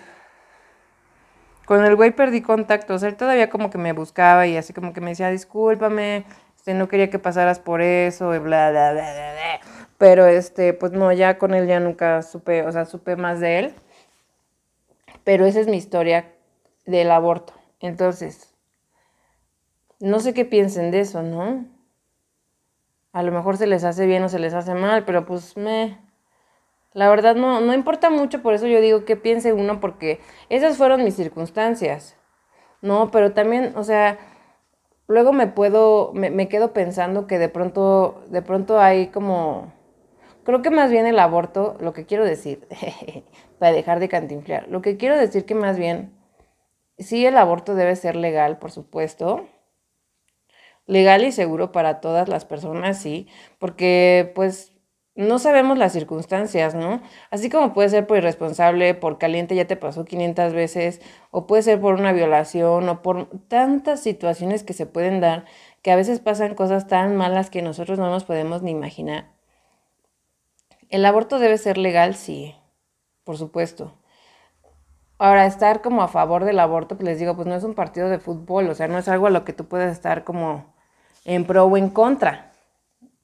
[1.67, 4.73] Con el güey perdí contacto, o sea, él todavía como que me buscaba y así
[4.73, 6.25] como que me decía, discúlpame,
[6.57, 9.61] este, no quería que pasaras por eso, y bla, bla, bla, bla, bla.
[9.99, 13.59] Pero, este, pues no, ya con él ya nunca supe, o sea, supe más de
[13.59, 13.75] él.
[15.25, 16.33] Pero esa es mi historia
[16.87, 17.55] del aborto.
[17.81, 18.55] Entonces,
[20.01, 21.67] no sé qué piensen de eso, ¿no?
[23.13, 25.99] A lo mejor se les hace bien o se les hace mal, pero pues me...
[26.95, 30.77] La verdad no, no importa mucho, por eso yo digo que piense uno, porque esas
[30.77, 32.17] fueron mis circunstancias,
[32.83, 33.11] ¿no?
[33.11, 34.19] Pero también, o sea,
[35.09, 39.73] luego me puedo, me, me quedo pensando que de pronto, de pronto hay como...
[40.45, 42.69] Creo que más bien el aborto, lo que quiero decir,
[43.59, 46.13] para dejar de cantinflar, lo que quiero decir que más bien
[46.99, 49.47] sí el aborto debe ser legal, por supuesto.
[50.87, 53.27] Legal y seguro para todas las personas, sí,
[53.59, 54.74] porque pues
[55.15, 57.01] no sabemos las circunstancias, ¿no?
[57.31, 61.01] Así como puede ser por irresponsable, por caliente ya te pasó 500 veces,
[61.31, 65.45] o puede ser por una violación, o por tantas situaciones que se pueden dar,
[65.83, 69.33] que a veces pasan cosas tan malas que nosotros no nos podemos ni imaginar.
[70.89, 72.55] El aborto debe ser legal, sí,
[73.25, 73.99] por supuesto
[75.19, 78.09] Ahora, estar como a favor del aborto, pues les digo, pues no es un partido
[78.09, 80.75] de fútbol, o sea, no es algo a lo que tú puedes estar como
[81.25, 82.53] en pro o en contra.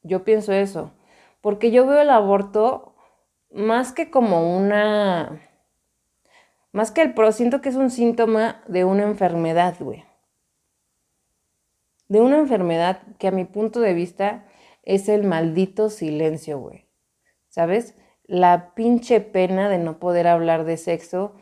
[0.03, 0.93] Yo pienso eso,
[1.41, 2.95] porque yo veo el aborto
[3.51, 5.41] más que como una,
[6.73, 10.05] más que el pro, siento que es un síntoma de una enfermedad, güey.
[12.09, 14.47] De una enfermedad que a mi punto de vista
[14.83, 16.89] es el maldito silencio, güey.
[17.49, 17.97] ¿Sabes?
[18.25, 21.35] La pinche pena de no poder hablar de sexo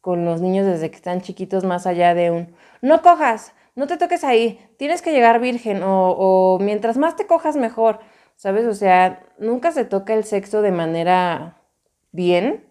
[0.00, 3.98] con los niños desde que están chiquitos, más allá de un, no cojas, no te
[3.98, 8.00] toques ahí, tienes que llegar virgen o, o mientras más te cojas mejor,
[8.40, 8.64] ¿sabes?
[8.64, 11.60] O sea, nunca se toca el sexo de manera
[12.10, 12.64] bien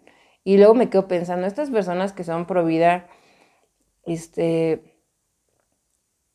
[0.43, 3.05] y luego me quedo pensando, estas personas que son pro vida,
[4.03, 4.99] este,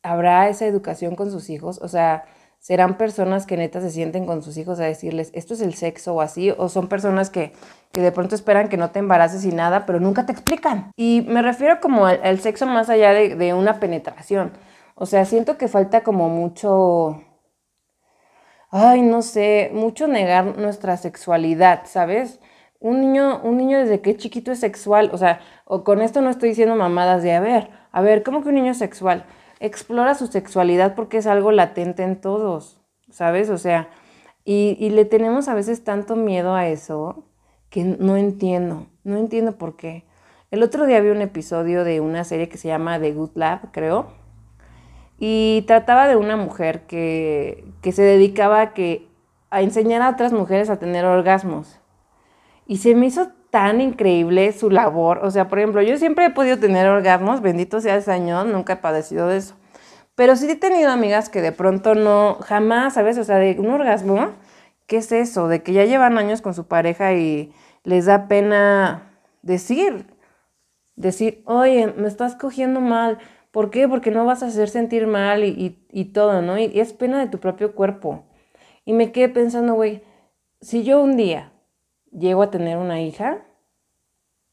[0.03, 1.79] ¿habrá esa educación con sus hijos?
[1.81, 2.23] O sea,
[2.59, 6.15] serán personas que neta se sienten con sus hijos a decirles, esto es el sexo
[6.15, 7.51] o así, o son personas que,
[7.91, 10.91] de pronto esperan que no te embaraces y nada, pero nunca te explican.
[10.95, 14.53] Y me refiero como al, sexo más allá de, de, una penetración.
[14.95, 17.21] O sea, siento que falta como mucho,
[18.71, 22.39] ay, no sé, mucho negar nuestra sexualidad, ¿sabes?
[22.79, 26.21] Un niño, un niño desde que es chiquito es sexual, o sea, o con esto
[26.21, 29.25] no estoy diciendo mamadas de, a ver, a ver, ¿cómo que un niño sexual?
[29.59, 33.49] explora su sexualidad porque es algo latente en todos, ¿sabes?
[33.49, 33.89] O sea,
[34.43, 37.25] y, le tenemos a veces tanto miedo a eso
[37.69, 40.05] que no entiendo, no entiendo por qué.
[40.51, 43.71] El otro día vi un episodio de una serie que se llama The Good Lab,
[43.71, 44.13] creo,
[45.17, 49.07] y trataba de una mujer que, que se dedicaba a, que,
[49.49, 51.79] a enseñar a otras mujeres a tener orgasmos.
[52.67, 55.19] Y se me hizo tan increíble su labor.
[55.23, 58.73] O sea, por ejemplo, yo siempre he podido tener orgasmos, bendito sea el Señor, nunca
[58.73, 59.55] he padecido de eso.
[60.15, 63.17] Pero sí he tenido amigas que de pronto no, jamás, ¿sabes?
[63.17, 64.31] O sea, de un orgasmo,
[64.87, 65.47] ¿qué es eso?
[65.47, 70.05] De que ya llevan años con su pareja y les da pena decir,
[70.95, 73.19] decir, oye, me estás cogiendo mal.
[73.55, 73.87] ¿Por qué?
[73.87, 76.57] Porque no vas a hacer sentir mal y, todo, ¿no?
[76.57, 78.25] y es pena de tu propio cuerpo.
[78.83, 80.03] Y me quedé pensando, güey,
[80.59, 81.53] si yo un día
[82.11, 83.45] llego a tener una hija,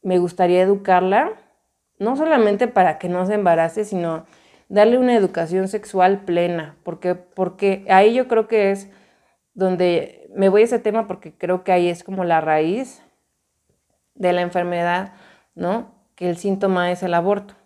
[0.03, 1.33] me gustaría educarla,
[1.99, 4.25] no solamente para que no se embarace, sino
[4.69, 8.89] darle una educación sexual plena, porque, porque ahí yo creo que es
[9.53, 13.03] donde me voy a ese tema porque creo que ahí es como la raíz
[14.15, 15.15] de la enfermedad,
[15.57, 15.93] ¿no?
[16.15, 17.57] Que el síntoma es el aborto.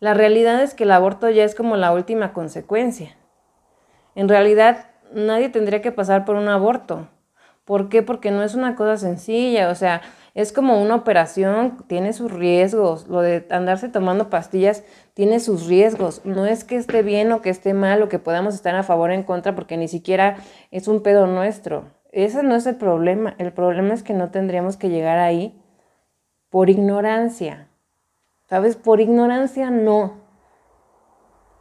[0.00, 3.16] La realidad es que el aborto ya es como la última consecuencia.
[4.14, 7.08] En realidad, nadie tendría que pasar por un aborto.
[7.66, 8.02] ¿Por qué?
[8.02, 10.00] Porque no es una cosa sencilla, o sea,
[10.34, 13.08] es como una operación, tiene sus riesgos.
[13.08, 16.22] Lo de andarse tomando pastillas tiene sus riesgos.
[16.24, 19.10] No es que esté bien o que esté mal o que podamos estar a favor
[19.10, 20.36] o en contra, porque ni siquiera
[20.70, 21.92] es un pedo nuestro.
[22.10, 23.34] Ese no es el problema.
[23.38, 25.60] El problema es que no tendríamos que llegar ahí
[26.48, 27.69] por ignorancia.
[28.50, 28.74] ¿Sabes?
[28.74, 30.18] Por ignorancia no.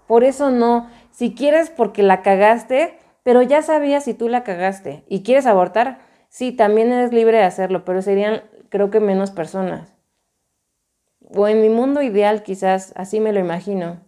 [0.08, 0.90] Por eso no.
[1.12, 6.00] Si quieres porque la cagaste, pero ya sabías si tú la cagaste y quieres abortar,
[6.30, 9.94] sí, también eres libre de hacerlo, pero serían creo que menos personas.
[11.36, 14.00] O en mi mundo ideal quizás, así me lo imagino.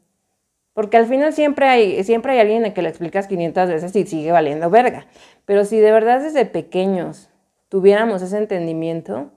[0.73, 4.07] Porque al final siempre hay, siempre hay alguien a que le explicas 500 veces y
[4.07, 5.05] sigue valiendo verga.
[5.45, 7.29] Pero si de verdad desde pequeños
[7.69, 9.31] tuviéramos ese entendimiento,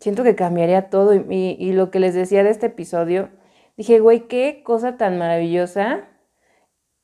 [0.00, 1.14] siento que cambiaría todo.
[1.14, 3.30] Y, y lo que les decía de este episodio,
[3.76, 6.08] dije, güey, qué cosa tan maravillosa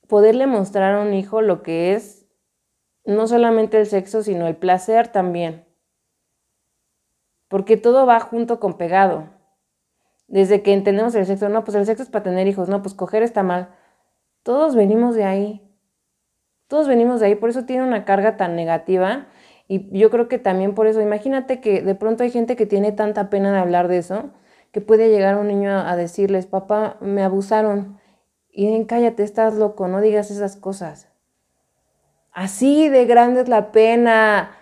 [0.08, 2.26] poderle mostrar a un hijo lo que es
[3.04, 5.66] no solamente el sexo, sino el placer también.
[7.48, 9.30] Porque todo va junto con pegado.
[10.28, 12.94] Desde que entendemos el sexo, no, pues el sexo es para tener hijos, no, pues
[12.94, 13.74] coger está mal.
[14.42, 15.68] Todos venimos de ahí.
[16.68, 19.26] Todos venimos de ahí, por eso tiene una carga tan negativa.
[19.72, 22.92] Y yo creo que también por eso, imagínate que de pronto hay gente que tiene
[22.92, 24.28] tanta pena de hablar de eso,
[24.70, 27.98] que puede llegar un niño a, decirles, papá, me abusaron,
[28.50, 31.08] y cállate, estás loco, no digas esas cosas.
[32.32, 34.58] Así de grande es la pena.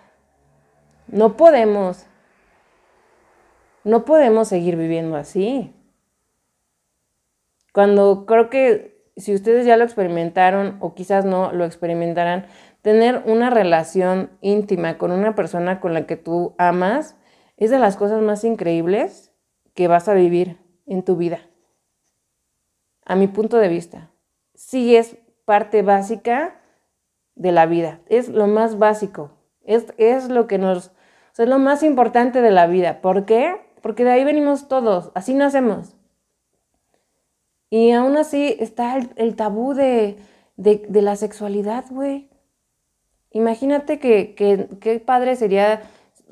[1.09, 2.07] No podemos.
[3.83, 5.75] No podemos seguir viviendo así.
[7.73, 12.47] Cuando creo que si ustedes ya lo experimentaron o quizás no lo experimentarán,
[12.83, 17.17] tener una relación íntima con una persona con la que tú amas
[17.57, 19.33] es de las cosas más increíbles
[19.75, 21.41] que vas a vivir en tu vida
[23.11, 24.13] a mi punto de vista.
[24.55, 26.61] Sí es parte básica
[27.35, 29.33] de la vida, es lo más básico,
[29.65, 30.93] es, es lo que nos,
[31.37, 33.01] es lo más importante de la vida.
[33.01, 33.57] ¿Por qué?
[33.83, 35.97] Porque de ahí venimos todos, así nacemos.
[37.69, 40.17] Y aún así está el, tabú de,
[40.57, 42.30] la sexualidad, güey.
[43.33, 45.83] Imagínate que, qué padre sería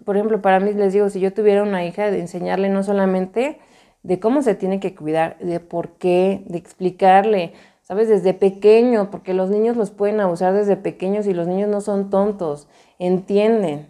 [0.04, 3.58] por ejemplo, para mí les digo, si yo tuviera una hija, de enseñarle no solamente
[4.02, 8.08] de cómo se tiene que cuidar, de por qué, de explicarle, ¿sabes?
[8.08, 12.08] Desde pequeño, porque los niños los pueden abusar desde pequeños y los niños no son
[12.10, 12.68] tontos,
[12.98, 13.88] entienden.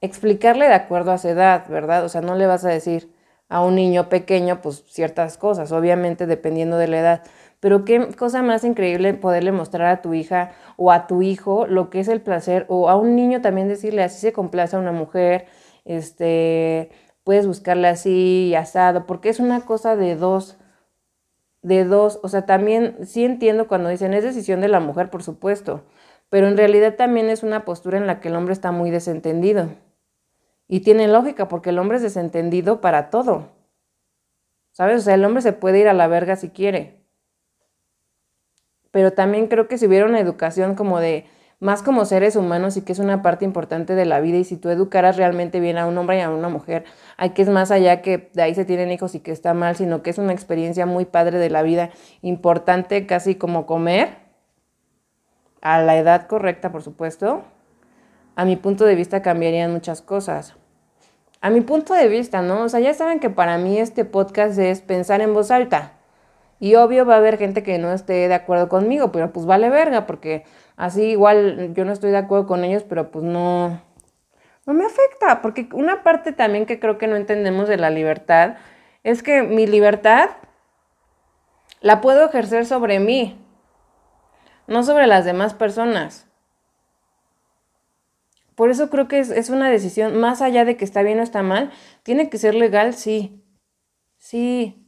[0.00, 2.04] Explicarle de acuerdo a su edad, ¿verdad?
[2.04, 3.12] O sea, no le vas a decir
[3.48, 7.22] a un niño pequeño, pues ciertas cosas, obviamente dependiendo de la edad.
[7.64, 11.88] Pero qué cosa más increíble poderle mostrar a tu hija o a tu hijo lo
[11.88, 14.92] que es el placer, o a un niño también decirle así se complace a una
[14.92, 15.46] mujer,
[15.86, 16.90] este,
[17.22, 20.58] puedes buscarle así asado, porque es una cosa de dos,
[21.62, 25.22] de dos, o sea, también sí entiendo cuando dicen es decisión de la mujer, por
[25.22, 25.84] supuesto,
[26.28, 29.70] pero en realidad también es una postura en la que el hombre está muy desentendido.
[30.68, 33.52] Y tiene lógica, porque el hombre es desentendido para todo.
[34.72, 35.00] ¿Sabes?
[35.00, 37.03] O sea, el hombre se puede ir a la verga si quiere.
[38.94, 41.26] Pero también creo que si hubiera una educación como de,
[41.58, 44.56] más como seres humanos y que es una parte importante de la vida y si
[44.56, 46.84] tú educaras realmente bien a un hombre y a una mujer,
[47.16, 49.74] hay que es más allá que de ahí se tienen hijos y que está mal,
[49.74, 51.90] sino que es una experiencia muy padre de la vida,
[52.22, 54.10] importante casi como comer,
[55.60, 57.42] a la edad correcta, por supuesto,
[58.36, 60.54] a mi punto de vista cambiarían muchas cosas.
[61.40, 62.62] A mi punto de vista, ¿no?
[62.62, 65.93] O sea, ya saben que para mí este podcast es pensar en voz alta.
[66.64, 69.68] Y obvio va a haber gente que no esté de acuerdo conmigo, pero pues vale
[69.68, 70.44] verga, porque
[70.76, 73.82] así igual yo no estoy de acuerdo con ellos, pero pues no,
[74.64, 78.54] no me afecta, porque una parte también que creo que no entendemos de la libertad
[79.02, 80.30] es que mi libertad
[81.82, 83.38] la puedo ejercer sobre mí,
[84.66, 86.26] no sobre las demás personas.
[88.54, 91.42] Por eso creo que es, una decisión, más allá de que está bien o está
[91.42, 91.72] mal,
[92.04, 93.44] tiene que ser legal, sí.
[94.16, 94.80] Sí.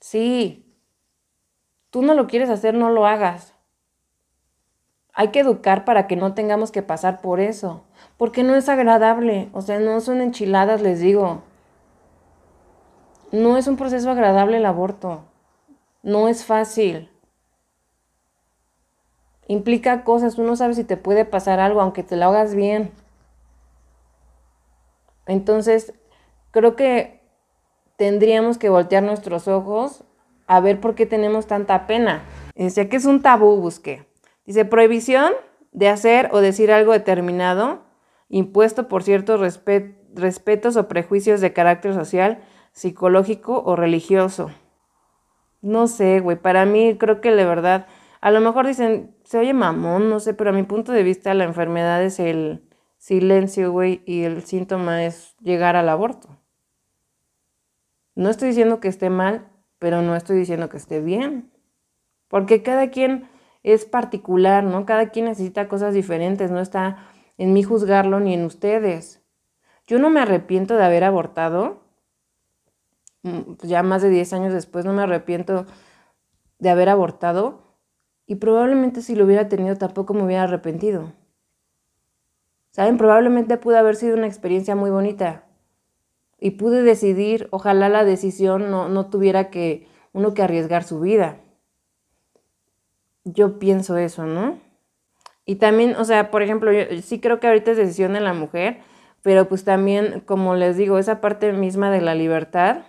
[0.00, 0.59] Sí.
[1.90, 3.54] Tú no lo quieres hacer, no lo hagas.
[5.12, 7.82] Hay que educar para que no tengamos que pasar por eso.
[8.16, 9.48] Porque no es agradable.
[9.52, 11.42] O sea, no son enchiladas, les digo.
[13.32, 15.24] No es un proceso agradable el aborto.
[16.02, 17.10] No es fácil
[19.50, 22.92] implica cosas, uno sabe si te puede pasar algo, aunque te lo hagas bien.
[25.26, 25.92] Entonces,
[26.52, 27.20] creo que
[27.96, 30.04] tendríamos que voltear nuestros ojos
[30.50, 32.24] a ver por qué tenemos tanta pena.
[32.56, 34.04] Dice que es un tabú, busqué.
[34.44, 35.32] Dice, prohibición
[35.70, 37.84] de hacer o decir algo determinado,
[38.28, 39.38] impuesto por ciertos
[40.12, 42.42] respetos o prejuicios de carácter social,
[42.72, 44.50] psicológico o religioso.
[45.62, 47.86] No sé, güey, para mí creo que de verdad
[48.20, 51.32] a lo mejor dicen, se oye mamón, no sé, pero a mi punto de vista
[51.32, 56.28] la enfermedad es el silencio, güey, y el síntoma es llegar al aborto.
[58.16, 59.46] No estoy diciendo que esté mal,
[59.80, 61.50] pero no estoy diciendo que esté bien.
[62.28, 63.28] Porque cada quien
[63.64, 64.86] es particular, ¿no?
[64.86, 67.08] Cada quien necesita cosas diferentes, no está
[67.38, 69.22] en mí juzgarlo ni en ustedes.
[69.88, 71.82] Yo no me arrepiento de haber abortado,
[73.22, 75.66] mm, ya más de 10 años después no me arrepiento
[76.58, 77.76] de haber abortado,
[78.26, 81.14] y probablemente si lo hubiera tenido tampoco me hubiera arrepentido.
[82.70, 82.98] ¿Saben?
[82.98, 85.49] Probablemente pudo haber sido una experiencia muy bonita.
[86.40, 91.38] Y pude decidir, ojalá la decisión no, no tuviera que uno que arriesgar su vida.
[93.24, 94.58] Yo pienso eso, ¿no?
[95.44, 98.32] Y también, o sea, por ejemplo, yo sí creo que ahorita es decisión de la
[98.32, 98.80] mujer,
[99.22, 102.84] pero pues también, como les digo, esa parte misma de la libertad,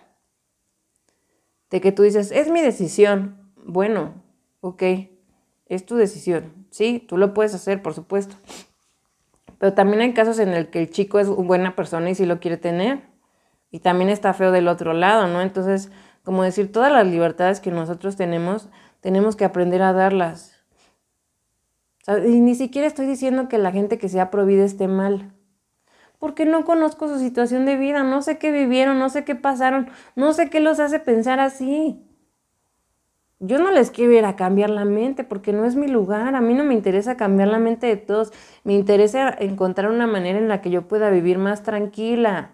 [1.69, 3.51] de que tú dices, es mi decisión.
[3.65, 4.13] Bueno,
[4.61, 4.83] ok,
[5.67, 6.53] es tu decisión.
[6.69, 8.35] Sí, tú lo puedes hacer, por supuesto.
[9.57, 12.39] Pero también hay casos en el que el chico es buena persona y sí lo
[12.39, 13.10] quiere tener.
[13.71, 15.41] Y también está feo del otro lado, ¿no?
[15.41, 15.91] Entonces,
[16.23, 18.69] como decir, todas las libertades que nosotros tenemos,
[18.99, 20.63] tenemos que aprender a darlas.
[22.07, 25.33] Y ni siquiera estoy diciendo que la gente que sea provida esté mal.
[26.19, 29.89] Porque no conozco su situación de vida, no sé qué vivieron, no sé qué pasaron,
[30.15, 32.05] no sé qué los hace pensar así
[33.43, 36.35] yo no les quiero ir a cambiar la mente porque no es mi lugar.
[36.35, 38.31] A mí no me interesa cambiar la mente de todos.
[38.63, 42.51] Me interesa encontrar una manera en la que yo pueda vivir más tranquila.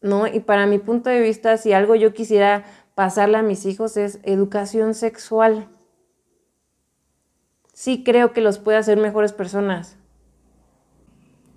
[0.00, 0.26] ¿No?
[0.26, 4.20] Y para mi punto de vista, si algo yo quisiera pasarle a mis hijos es
[4.22, 5.68] educación sexual.
[7.72, 9.98] Sí creo que los puede hacer mejores personas.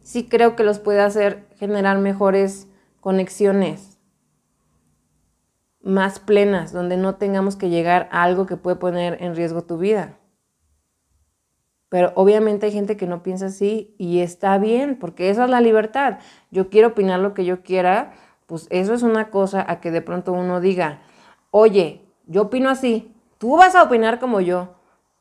[0.02, 2.68] Sí creo que los puede hacer generar mejores
[3.00, 4.00] conexiones
[5.82, 9.78] más plenas, donde no tengamos que llegar a algo que puede poner en riesgo tu
[9.78, 10.18] vida.
[11.90, 15.62] Pero obviamente hay gente que no piensa así y está bien, porque esa es la
[15.62, 16.20] libertad.
[16.52, 18.14] Yo quiero opinar lo que yo quiera,
[18.50, 21.04] pues eso es una cosa a que de pronto uno diga,
[21.52, 24.70] oye, yo opino así, tú vas a opinar como yo.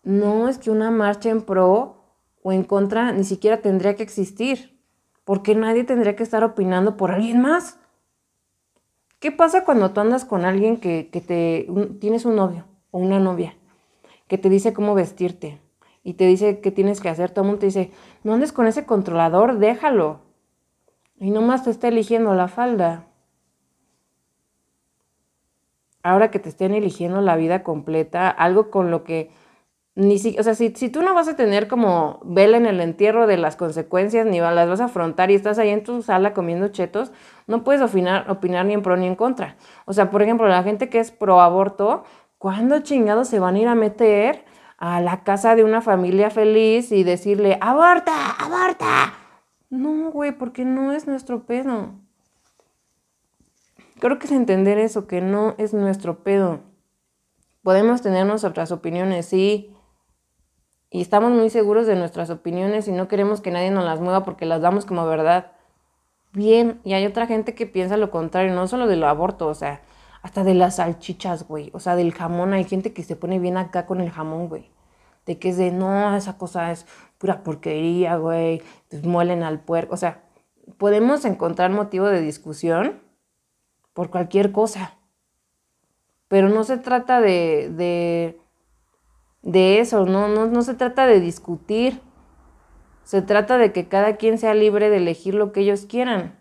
[0.03, 2.07] No es que una marcha en pro
[2.43, 4.81] o en contra ni siquiera tendría que existir,
[5.24, 7.79] porque nadie tendría que estar opinando por alguien más.
[9.18, 11.68] ¿Qué pasa cuando tú andas con alguien que, te
[12.01, 13.57] tienes un novio o una novia
[14.26, 15.61] que te dice cómo vestirte
[16.03, 17.29] y te dice qué tienes que hacer?
[17.29, 17.91] Todo el mundo te dice,
[18.24, 20.20] no andes con ese controlador, déjalo.
[21.20, 23.07] Y nomás te está eligiendo la falda.
[26.09, 29.30] Ahora que te estén eligiendo la vida completa, algo con lo que
[29.94, 33.26] ni si, o sea, si, tú no vas a tener como vela en el entierro
[33.26, 36.68] de las consecuencias, ni las vas a afrontar y estás ahí en tu sala comiendo
[36.68, 37.11] chetos,
[37.48, 39.56] no puedes opinar, opinar ni en pro ni en contra.
[39.86, 42.04] O sea, por ejemplo, la gente que es pro aborto,
[42.38, 44.44] ¿cuándo chingados se van a ir a meter
[44.78, 49.14] a la casa de una familia feliz y decirle, aborta, aborta?
[49.68, 52.07] No, güey, porque no es nuestro pedo.
[54.01, 56.61] Creo que es entender eso, que no es nuestro pedo.
[57.62, 59.74] Podemos tener nuestras opiniones, sí,
[60.90, 64.24] y estamos muy seguros de nuestras opiniones y no queremos que nadie nos las mueva
[64.24, 65.53] porque las damos como verdad.
[66.32, 69.82] Bien, y hay otra gente que piensa lo contrario, no solo del aborto, o sea,
[70.22, 73.57] hasta de las salchichas, güey, o sea, del jamón, hay gente que se pone bien
[73.57, 74.70] acá con el jamón, güey.
[75.26, 76.86] De que es de, no, esa cosa es
[77.18, 80.22] pura porquería, güey, pues muelen al puerco, o sea,
[80.78, 83.01] podemos encontrar motivo de discusión
[83.99, 84.96] por cualquier cosa.
[86.28, 88.40] Pero no se trata de, de
[89.42, 92.01] de eso, no, no, no se trata de discutir,
[93.03, 96.38] se trata de que cada quien sea libre de elegir lo que ellos quieran.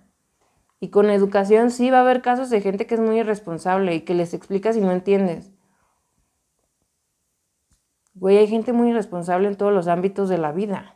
[0.79, 4.01] Y con educación sí va a haber casos de gente que es muy irresponsable y
[4.01, 5.51] que les explicas y no entiendes.
[8.13, 10.95] Güey, hay gente muy irresponsable en todos los ámbitos de la vida.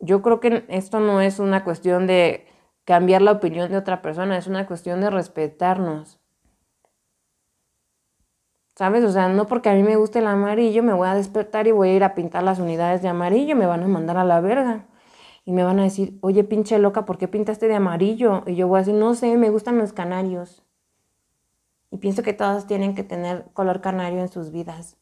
[0.00, 2.48] Yo creo que esto no es una cuestión de
[2.84, 6.20] cambiar la opinión de otra persona, es una cuestión de respetarnos.
[8.74, 9.04] ¿Sabes?
[9.04, 11.72] O sea, no porque a mí me guste el amarillo, me voy a despertar y
[11.72, 14.40] voy a ir a pintar las unidades de amarillo, me van a mandar a la
[14.40, 14.86] verga.
[15.44, 18.44] Y me van a decir, oye, pinche loca, ¿por qué pintaste de amarillo?
[18.46, 20.62] Y yo voy a decir, no sé, me gustan los canarios.
[21.90, 25.01] Y pienso que todos tienen que tener color canario en sus vidas.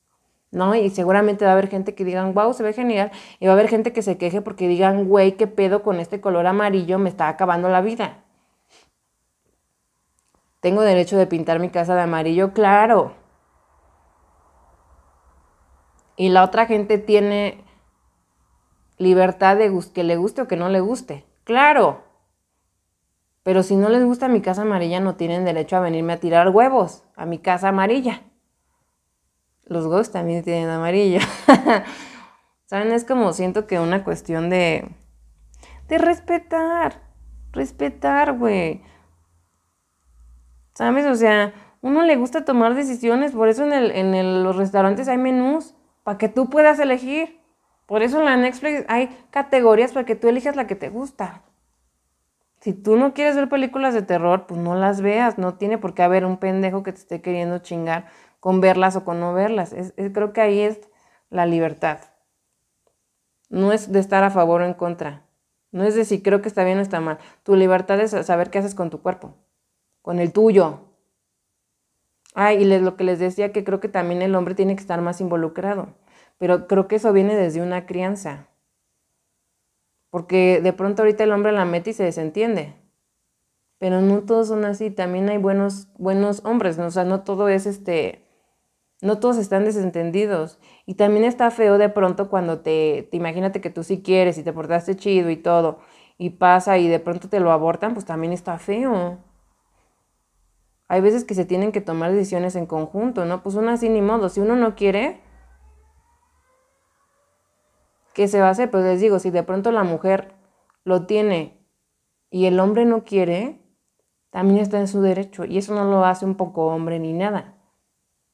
[0.53, 0.74] ¿No?
[0.74, 3.12] Y seguramente va a haber gente que digan, wow, se ve genial.
[3.38, 6.20] Y va a haber gente que se queje porque digan, güey, qué pedo con este
[6.20, 8.24] color amarillo, me está acabando la vida.
[10.61, 12.53] ¿Tengo derecho de pintar mi casa de amarillo?
[12.53, 13.14] Claro
[16.20, 17.64] y la otra gente tiene
[18.98, 21.24] libertad de que le guste o que no le guste.
[21.44, 22.03] Claro.
[23.42, 26.51] Pero si no les gusta mi casa amarilla, no tienen derecho a venirme a tirar
[26.51, 28.20] huevos a mi casa amarilla.
[29.70, 31.20] Los huevos también tienen amarillo.
[32.66, 32.90] ¿Saben?
[32.90, 34.90] Es como siento que una cuestión de.
[35.86, 37.00] de respetar.
[37.52, 38.82] Respetar, güey.
[40.74, 41.06] ¿Sabes?
[41.06, 45.18] O sea, uno le gusta tomar decisiones, por eso en, el, en los restaurantes hay
[45.18, 47.40] menús para que tú puedas elegir.
[47.86, 51.44] Por eso en la Netflix hay categorías para que tú elijas la que te gusta.
[52.60, 55.38] Si tú no quieres ver películas de terror, pues no las veas.
[55.38, 58.08] No tiene por qué haber un pendejo que te esté queriendo chingar
[58.41, 59.74] con verlas o con no verlas.
[60.12, 60.80] creo que ahí es
[61.28, 61.99] la libertad.
[63.49, 65.24] No es de estar a favor o en contra.
[65.72, 67.18] No es de si creo que está bien o está mal.
[67.43, 69.36] Tu libertad es saber qué haces con tu cuerpo,
[70.03, 70.80] con el tuyo.
[72.34, 75.01] Ah, y lo que les decía que creo que también el hombre tiene que estar
[75.01, 75.95] más involucrado,
[76.38, 78.47] pero creo que eso viene desde una crianza.
[80.11, 82.74] Porque de pronto ahorita el hombre la mete y se desentiende.
[83.78, 87.66] Pero no todos son así, también hay buenos, buenos hombres, o sea, no todo es
[87.66, 88.24] este,
[89.03, 90.59] no todos están desentendidos.
[90.86, 94.42] Y también está feo de pronto cuando te, te imagínate que tú sí quieres y
[94.42, 95.78] te portaste chido y todo,
[96.18, 99.18] y pasa y de pronto te lo abortan, pues también está feo
[100.90, 103.44] hay veces que se tienen que tomar decisiones en conjunto, ¿no?
[103.44, 105.20] Pues uno así ni modo, si uno no quiere,
[108.12, 108.72] ¿qué se va a hacer?
[108.72, 110.34] Pues les digo, si de pronto la mujer
[110.82, 111.64] lo tiene
[112.28, 113.61] y el hombre no quiere,
[114.30, 117.59] también está en su derecho y eso no lo hace un poco hombre ni nada.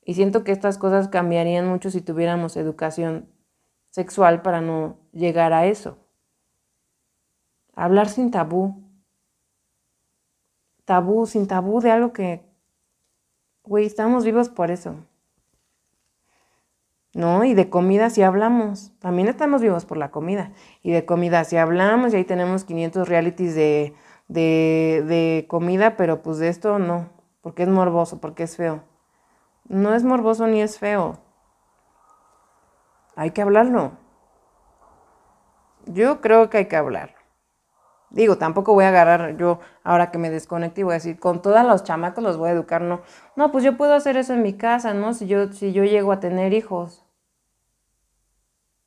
[0.06, 3.28] Y siento que estas cosas cambiarían mucho si tuviéramos educación
[3.90, 5.98] sexual para no llegar a eso.
[7.74, 8.82] Hablar sin tabú.
[10.84, 12.46] Tabú, sin tabú de algo que
[13.64, 14.94] Güey, estamos vivos por eso.
[17.12, 17.42] ¿No?
[17.42, 18.92] Y de comida si hablamos.
[19.00, 20.52] También estamos vivos por la comida.
[20.82, 23.94] Y de comida si hablamos y ahí tenemos 500 realities de,
[24.28, 27.10] de, de comida, pero pues de esto no.
[27.40, 28.84] Porque es morboso, porque es feo.
[29.68, 31.18] No es morboso ni es feo.
[33.16, 33.92] Hay que hablarlo.
[35.86, 37.14] Yo creo que hay que hablar.
[38.10, 41.42] Digo, tampoco voy a agarrar yo ahora que me desconecte y voy a decir, con
[41.42, 43.00] todos los chamacos los voy a educar, no.
[43.34, 45.12] No, pues yo puedo hacer eso en mi casa, ¿no?
[45.12, 47.04] Si yo, si yo llego a tener hijos.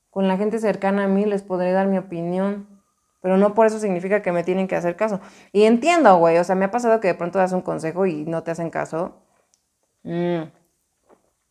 [0.10, 2.82] Con la gente cercana a mí les podré dar mi opinión,
[3.22, 5.20] pero no por eso significa que me tienen que hacer caso.
[5.52, 8.26] Y entiendo, güey, o sea, me ha pasado que de pronto das un consejo y
[8.26, 9.22] no te hacen caso.
[10.04, 10.59] Mm.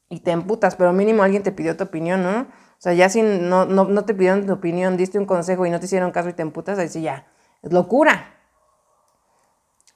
[0.09, 2.41] Y te emputas, pero mínimo alguien te pidió tu opinión, ¿no?
[2.41, 5.71] O sea, ya si no, no, no te pidieron tu opinión, diste un consejo y
[5.71, 7.27] no te hicieron caso y te emputas, ahí sí ya,
[7.63, 8.35] es locura.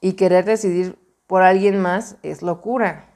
[0.01, 3.09] Y querer decidir por alguien más es locura.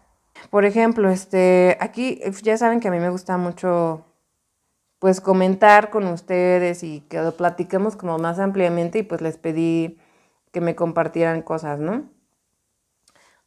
[0.51, 4.05] Por ejemplo, este, aquí ya saben que a mí me gusta mucho
[4.99, 9.99] pues comentar con ustedes y que lo platiquemos como más ampliamente y pues les pedí
[10.53, 12.09] que me compartieran cosas, ¿no?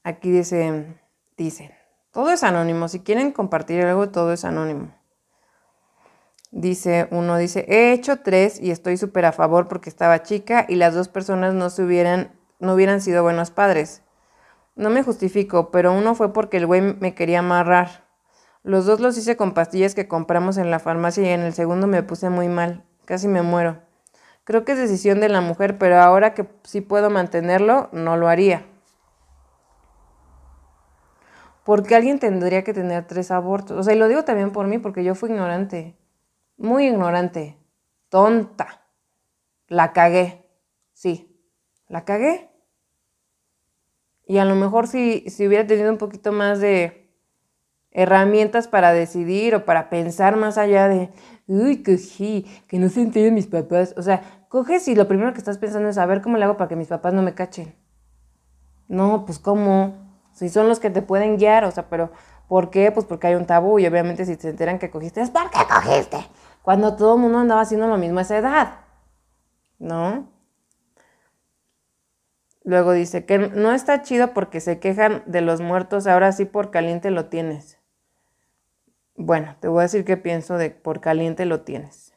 [0.03, 0.99] Aquí dice,
[1.37, 1.75] dice,
[2.11, 4.93] todo es anónimo, si quieren compartir algo, todo es anónimo.
[6.51, 10.75] Dice, uno dice, he hecho tres y estoy súper a favor porque estaba chica y
[10.75, 14.01] las dos personas no se hubieran, no hubieran sido buenos padres.
[14.75, 18.07] No me justifico, pero uno fue porque el güey me quería amarrar.
[18.63, 21.85] Los dos los hice con pastillas que compramos en la farmacia y en el segundo
[21.85, 22.83] me puse muy mal.
[23.05, 23.81] Casi me muero.
[24.43, 28.27] Creo que es decisión de la mujer, pero ahora que sí puedo mantenerlo, no lo
[28.27, 28.65] haría.
[31.63, 33.77] Porque alguien tendría que tener tres abortos.
[33.77, 35.95] O sea, y lo digo también por mí, porque yo fui ignorante.
[36.57, 37.57] Muy ignorante.
[38.09, 38.81] Tonta.
[39.67, 40.45] La cagué.
[40.93, 41.39] Sí.
[41.87, 42.49] La cagué.
[44.25, 47.09] Y a lo mejor si, si hubiera tenido un poquito más de
[47.91, 51.09] herramientas para decidir o para pensar más allá de,
[51.47, 53.93] uy, sí, que no se entienden mis papás.
[53.97, 56.57] O sea, coges y lo primero que estás pensando es, a ver cómo le hago
[56.57, 57.75] para que mis papás no me cachen.
[58.87, 60.08] No, pues cómo.
[60.39, 62.11] Si son los que te pueden guiar, o sea, pero
[62.47, 62.93] ¿por qué?
[62.93, 66.17] Pues porque hay un tabú y obviamente si se enteran que cogiste, es porque cogiste.
[66.61, 68.79] Cuando todo el mundo andaba haciendo lo mismo a esa edad.
[69.79, 70.29] ¿No?
[72.63, 76.71] Luego dice que no está chido porque se quejan de los muertos, ahora sí por
[76.71, 77.77] caliente lo tienes.
[79.15, 82.13] Bueno, te voy a decir qué pienso de por caliente lo tienes.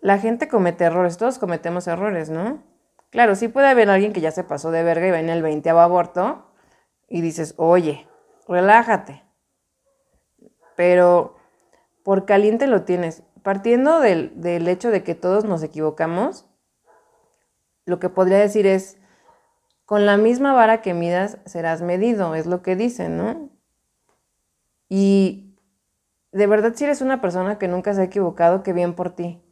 [0.00, 2.62] La gente comete errores, todos cometemos errores, ¿no?
[3.10, 5.42] Claro, sí puede haber alguien que ya se pasó de verga y va en el
[5.42, 6.52] 20 aborto
[7.08, 8.06] y dices, oye,
[8.46, 9.24] relájate.
[10.76, 11.36] Pero
[12.04, 13.22] por caliente lo tienes.
[13.42, 16.46] Partiendo del, del hecho de que todos nos equivocamos,
[17.86, 18.98] lo que podría decir es,
[19.86, 23.50] con la misma vara que midas serás medido, es lo que dicen, ¿no?
[24.90, 25.56] Y
[26.30, 29.42] de verdad si eres una persona que nunca se ha equivocado, qué bien por ti.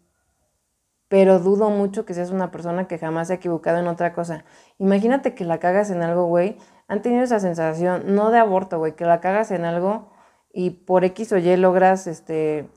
[1.09, 4.45] Pero dudo mucho que seas una persona que jamás se ha equivocado en otra cosa.
[4.79, 6.59] Imagínate que la cagas en algo, güey.
[6.89, 10.11] Han tenido esa sensación, no de aborto, güey, que la cagas en algo
[10.53, 12.69] y por X o Y logras este,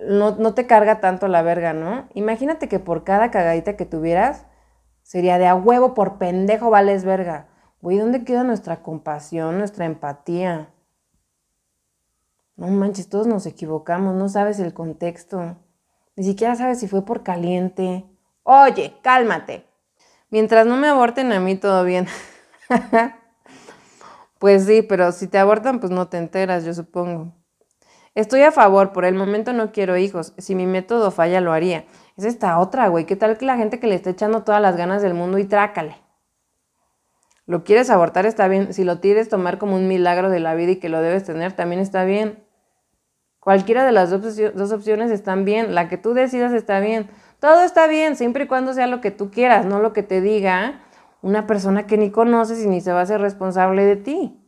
[0.00, 2.08] no, te carga tanto la verga, ¿no?
[2.14, 4.46] Imagínate que por cada cagadita que tuvieras,
[5.02, 7.48] sería de a huevo, por pendejo vales verga.
[7.80, 10.70] Güey, ¿dónde queda nuestra compasión, nuestra empatía?
[12.56, 15.56] No manches, todos nos equivocamos, no sabes el contexto.
[16.16, 18.04] Ni siquiera sabes si fue por caliente.
[18.44, 19.66] Oye, cálmate.
[20.30, 22.06] Mientras no me aborten a mí, todo bien.
[24.38, 27.32] pues sí, pero si te abortan, pues no te enteras, yo supongo.
[28.14, 30.34] Estoy a favor, por el momento no quiero hijos.
[30.38, 31.84] Si mi método falla, lo haría.
[32.16, 33.06] Es esta otra, güey.
[33.06, 35.44] ¿Qué tal que la gente que le está echando todas las ganas del mundo y
[35.46, 35.96] trácale?
[37.46, 38.72] Lo quieres abortar, está bien.
[38.72, 41.54] Si lo quieres tomar como un milagro de la vida y que lo debes tener,
[41.54, 42.43] también está bien.
[43.44, 45.74] Cualquiera de las dos, opciones están bien.
[45.74, 47.10] La que tú decidas está bien.
[47.40, 50.22] Todo está bien, siempre y cuando sea lo que tú quieras, no lo que te
[50.22, 50.80] diga
[51.20, 54.40] una persona que ni conoces y ni se va a hacer responsable de ti.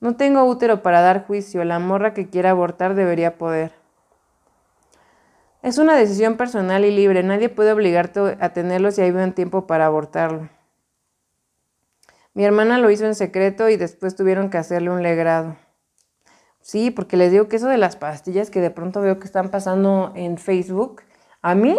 [0.00, 3.72] No tengo útero para dar juicio, la morra que quiera abortar debería poder.
[5.62, 9.66] Es una decisión personal y libre, nadie puede obligarte a tenerlo si hay buen tiempo
[9.68, 10.48] para abortarlo.
[12.32, 15.56] Mi hermana lo hizo en secreto y después tuvieron que hacerle un legrado.
[16.64, 19.50] Sí, porque les digo que eso de las pastillas que de pronto veo que están
[19.50, 21.02] pasando en Facebook,
[21.42, 21.78] a mí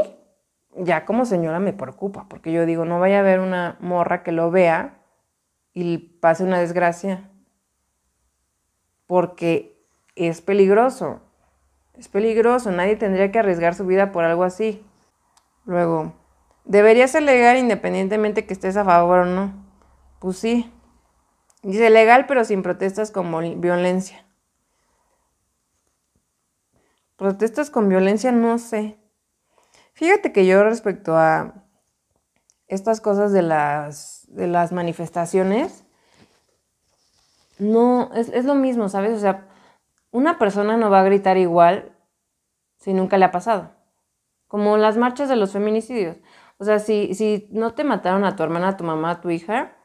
[0.77, 4.31] ya como señora me preocupa, porque yo digo, no vaya a haber una morra que
[4.31, 5.01] lo vea
[5.73, 7.31] y pase una desgracia
[9.07, 9.83] porque
[10.15, 11.19] es peligroso.
[11.95, 14.85] Es peligroso, nadie tendría que arriesgar su vida por algo así.
[15.65, 16.13] Luego,
[16.63, 19.51] ¿debería ser legal independientemente que estés a favor o no?
[20.19, 20.71] Pues sí.
[21.63, 24.24] Dice legal pero sin protestas con violencia.
[27.17, 28.99] Protestas con violencia, no sé.
[29.93, 31.65] Fíjate que yo respecto a
[32.67, 35.85] estas cosas de las, de las manifestaciones,
[37.57, 39.13] no, es, lo mismo, ¿sabes?
[39.13, 39.47] O sea,
[40.11, 41.95] una persona no va a gritar igual
[42.77, 43.71] si nunca le ha pasado.
[44.47, 46.17] Como las marchas de los feminicidios.
[46.57, 49.29] O sea, si, si no te mataron a tu hermana, a tu mamá, a tu
[49.29, 49.75] hija,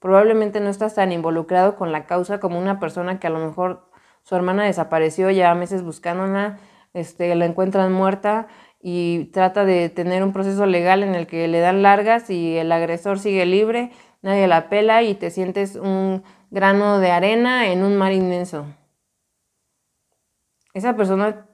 [0.00, 3.85] probablemente no estás tan involucrado con la causa como una persona que a lo mejor
[4.26, 6.58] su hermana desapareció, ya meses buscándola,
[6.94, 8.48] este, la encuentran muerta
[8.82, 12.72] y trata de tener un proceso legal en el que le dan largas y el
[12.72, 17.96] agresor sigue libre, nadie la pela y te sientes un grano de arena en un
[17.96, 18.66] mar inmenso.
[20.74, 21.46] Esa persona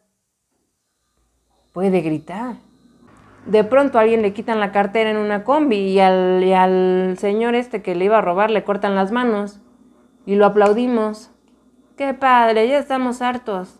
[1.72, 2.56] puede gritar.
[3.44, 7.18] De pronto a alguien le quitan la cartera en una combi y al, y al
[7.18, 9.60] señor este que le iba a robar le cortan las manos
[10.24, 11.31] y lo aplaudimos.
[11.96, 13.78] Qué padre, ya estamos hartos.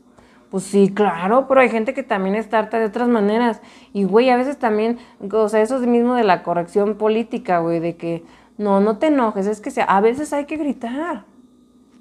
[0.50, 3.62] Pues sí, claro, pero hay gente que también está harta de otras maneras.
[3.94, 4.98] Y, güey, a veces también,
[5.30, 8.22] o sea, eso es mismo de la corrección política, güey, de que,
[8.58, 11.24] no, no te enojes, es que sea, a veces hay que gritar.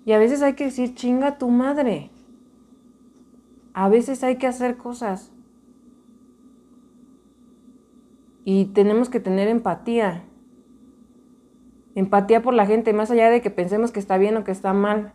[0.06, 2.10] Y a veces hay que decir, chinga tu madre.
[3.74, 5.32] A veces hay que hacer cosas.
[8.44, 10.24] Y tenemos que tener empatía.
[11.96, 14.74] Empatía por la gente, más allá de que pensemos que está bien o que está
[14.74, 15.14] mal.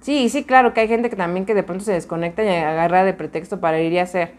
[0.00, 3.04] Sí, sí, claro que hay gente que también que de pronto se desconecta y agarra
[3.04, 4.34] de pretexto para ir y hacer.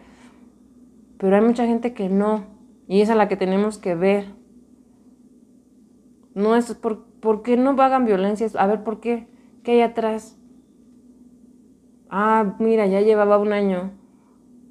[1.17, 2.45] Pero hay mucha gente que no.
[2.87, 4.25] Y es a la que tenemos que ver.
[6.33, 8.55] No es por, ¿por qué no hagan violencias?
[8.55, 9.27] A ver, ¿por qué?
[9.63, 10.37] ¿Qué hay atrás?
[12.09, 13.91] Ah, mira, ya llevaba un año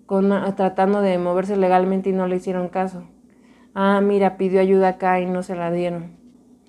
[0.06, 3.04] con, tratando de moverse legalmente y no le hicieron caso.
[3.74, 6.16] Ah, mira, pidió ayuda acá y no se la dieron.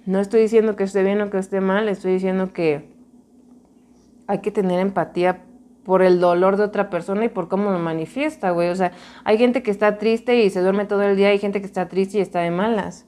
[0.05, 2.96] No estoy diciendo que esté bien o que esté mal, estoy diciendo que
[4.28, 5.43] hay que tener empatía
[5.84, 8.69] por el dolor de otra persona y por cómo lo manifiesta, güey.
[8.69, 8.91] O sea,
[9.23, 11.88] hay gente que está triste y se duerme todo el día, hay gente que está
[11.88, 13.05] triste y está de malas.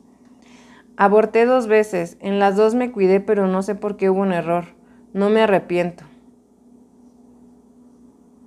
[0.95, 4.33] Aborté dos veces, en las dos me cuidé, pero no sé por qué hubo un
[4.33, 4.65] error.
[5.13, 6.03] No me arrepiento.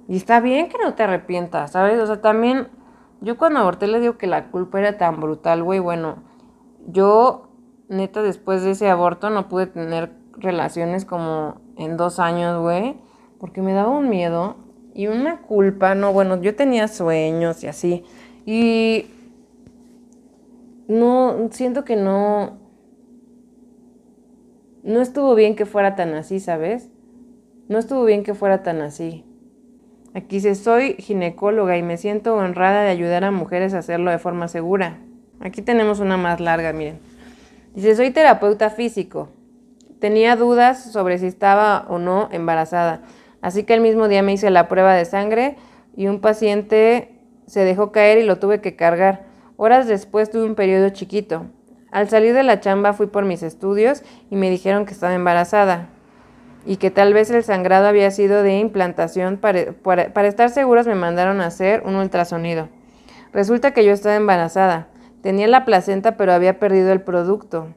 [0.09, 1.99] Y está bien que no te arrepientas, ¿sabes?
[1.99, 2.69] O sea, también,
[3.23, 5.79] yo cuando aborté le digo que la culpa era tan brutal, güey.
[5.79, 6.23] Bueno,
[6.87, 7.49] yo,
[7.89, 12.97] neta, después de ese aborto no pude tener relaciones como en dos años, güey,
[13.39, 14.57] porque me daba un miedo
[14.95, 15.95] y una culpa.
[15.95, 18.05] No, bueno, yo tenía sueños y así.
[18.47, 19.07] Y
[20.89, 22.59] no, siento que no,
[24.83, 26.91] no estuvo bien que fuera tan así, ¿sabes?
[27.69, 29.25] No estuvo bien que fuera tan así.
[30.15, 34.19] Aquí dice, soy ginecóloga y me siento honrada de ayudar a mujeres a hacerlo de
[34.19, 34.99] forma segura.
[35.41, 36.99] Aquí tenemos una más larga, miren.
[37.75, 39.31] Dice, soy terapeuta físico.
[40.03, 43.03] Tenía dudas sobre si estaba o no embarazada.
[43.41, 45.55] Así que el mismo día me hice la prueba de sangre
[45.97, 49.27] y un paciente se dejó caer y lo tuve que cargar.
[49.57, 51.47] Horas después tuve un periodo chiquito.
[51.93, 55.91] Al salir de la chamba fui por mis estudios y me dijeron que estaba embarazada
[56.67, 59.37] y que tal vez el sangrado había sido de implantación.
[59.37, 62.71] Para, estar seguros me mandaron a hacer un ultrasonido.
[63.33, 64.89] Resulta que yo estaba embarazada.
[65.23, 67.69] Tenía la placenta pero había perdido el producto.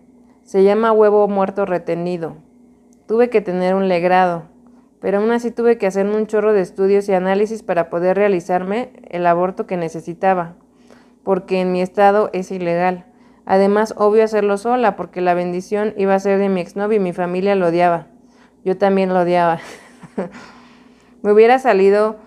[0.45, 2.35] Se llama huevo muerto retenido.
[3.07, 4.43] Tuve que tener un legrado,
[5.01, 8.91] pero aún así tuve que hacerme un chorro de estudios y análisis para poder realizarme
[9.09, 10.53] el aborto que necesitaba,
[11.23, 13.05] porque en mi estado es ilegal.
[13.47, 17.11] Además, obvio hacerlo sola, porque la bendición iba a ser de mi exnovio y mi
[17.11, 18.05] familia lo odiaba.
[18.63, 19.57] Yo también lo odiaba.
[21.23, 22.17] Me hubiera salido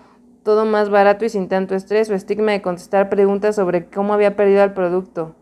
[0.43, 4.35] todo más barato y sin tanto estrés o estigma de contestar preguntas sobre cómo había
[4.35, 5.37] perdido el producto.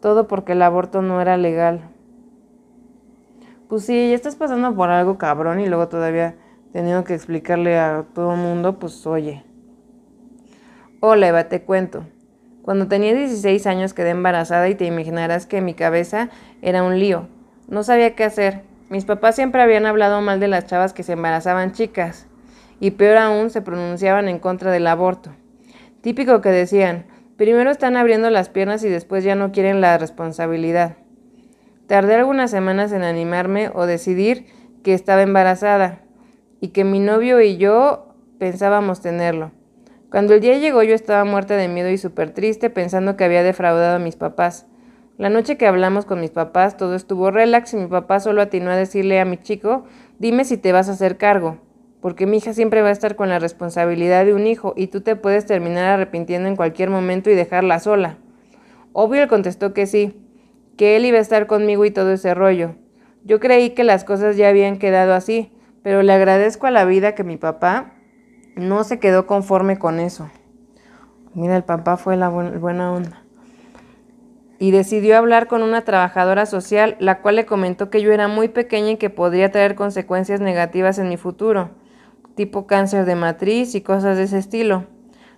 [0.00, 1.90] Todo porque el aborto no era legal.
[3.68, 6.36] Pues sí, ya estás pasando por algo cabrón y luego todavía
[6.72, 9.44] teniendo que explicarle a todo el mundo, pues oye.
[11.00, 12.06] Hola Eva, te cuento.
[12.62, 16.30] Cuando tenía 16 años quedé embarazada y te imaginarás que mi cabeza
[16.62, 17.28] era un lío.
[17.68, 18.62] No sabía qué hacer.
[18.88, 22.26] Mis papás siempre habían hablado mal de las chavas que se embarazaban chicas,
[22.80, 25.30] y peor aún se pronunciaban en contra del aborto.
[26.00, 27.04] Típico que decían,
[27.36, 30.96] primero están abriendo las piernas y después ya no quieren la responsabilidad.
[31.88, 34.44] Tardé algunas semanas en animarme o decidir
[34.84, 36.02] que estaba embarazada
[36.60, 39.52] y que mi novio y yo pensábamos tenerlo.
[40.10, 43.42] Cuando el día llegó yo estaba muerta de miedo y súper triste pensando que había
[43.42, 44.66] defraudado a mis papás.
[45.16, 48.70] La noche que hablamos con mis papás todo estuvo relax y mi papá solo atinó
[48.70, 49.84] a decirle a mi chico,
[50.18, 51.56] dime si te vas a hacer cargo,
[52.02, 55.00] porque mi hija siempre va a estar con la responsabilidad de un hijo y tú
[55.00, 58.18] te puedes terminar arrepintiendo en cualquier momento y dejarla sola.
[58.92, 60.27] Obvio él contestó que sí,
[60.78, 62.76] que él iba a estar conmigo y todo ese rollo.
[63.24, 65.52] Yo creí que las cosas ya habían quedado así,
[65.82, 67.92] pero le agradezco a la vida que mi papá
[68.56, 70.30] no se quedó conforme con eso.
[71.34, 73.22] Mira, el papá fue la buena onda
[74.58, 78.48] y decidió hablar con una trabajadora social, la cual le comentó que yo era muy
[78.48, 81.70] pequeña y que podría traer consecuencias negativas en mi futuro,
[82.34, 84.86] tipo cáncer de matriz y cosas de ese estilo.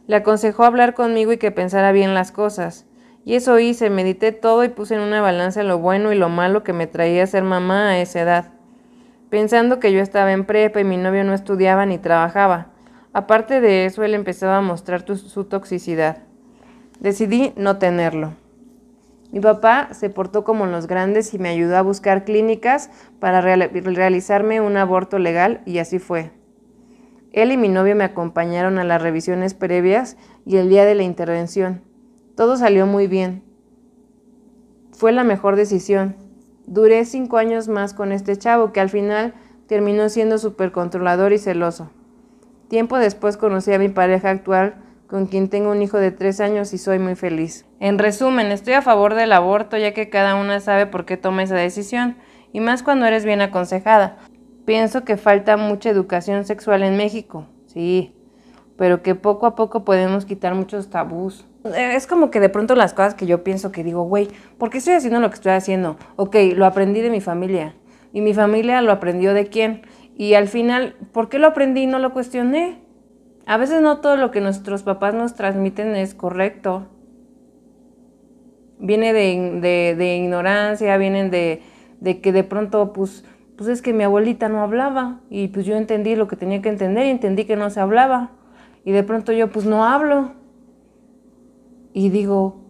[0.07, 2.87] Le aconsejó hablar conmigo y que pensara bien las cosas.
[3.25, 6.63] Y eso hice, medité todo y puse en una balanza lo bueno y lo malo
[6.63, 8.53] que me traía ser mamá a esa edad.
[9.29, 12.73] pensando que yo estaba en prepa y mi novio no estudiaba ni trabajaba.
[13.13, 16.25] Aparte de eso, él empezaba a mostrar su toxicidad.
[16.99, 18.33] Decidí no tenerlo.
[19.33, 22.91] Mi papá se portó como los grandes y me ayudó a buscar clínicas
[23.21, 26.33] para realizarme un aborto legal y así fue.
[27.33, 31.05] Él y mi novio me acompañaron a las revisiones previas y el día de la
[31.05, 31.83] intervención.
[32.41, 33.43] Todo salió muy bien.
[34.93, 36.17] Fue la mejor decisión.
[36.67, 39.35] Duré cinco años más con este chavo que al final
[39.67, 41.91] terminó siendo súper controlador y celoso.
[42.69, 44.77] Tiempo después conocí a mi pareja actual,
[45.07, 47.67] con quien tengo un hijo de tres años y soy muy feliz.
[47.79, 51.43] En resumen, estoy a favor del aborto ya que cada una sabe por qué toma
[51.43, 52.17] esa decisión,
[52.55, 54.17] y más cuando eres bien aconsejada.
[54.65, 58.15] Pienso que falta mucha educación sexual en México, sí,
[58.79, 61.45] pero que poco a poco podemos quitar muchos tabús.
[61.65, 64.79] Es como que de pronto las cosas que yo pienso que digo, güey, ¿por qué
[64.79, 65.97] estoy haciendo lo que estoy haciendo?
[66.17, 67.75] Ok, lo aprendí de mi familia.
[68.13, 69.83] ¿Y mi familia lo aprendió de quién?
[70.17, 72.79] Y al final, ¿por qué lo aprendí y no lo cuestioné?
[73.47, 76.87] A veces no todo lo que nuestros papás nos transmiten es correcto.
[78.79, 81.63] Viene de, ignorancia, vienen de,
[82.01, 83.25] de que de pronto, pues,
[83.57, 86.71] pues es que mi abuelita no hablaba y pues yo entendí lo que tenía que
[86.71, 88.31] entender y entendí que no se hablaba.
[88.85, 90.40] Y de pronto yo pues no hablo.
[91.93, 92.61] Y digo,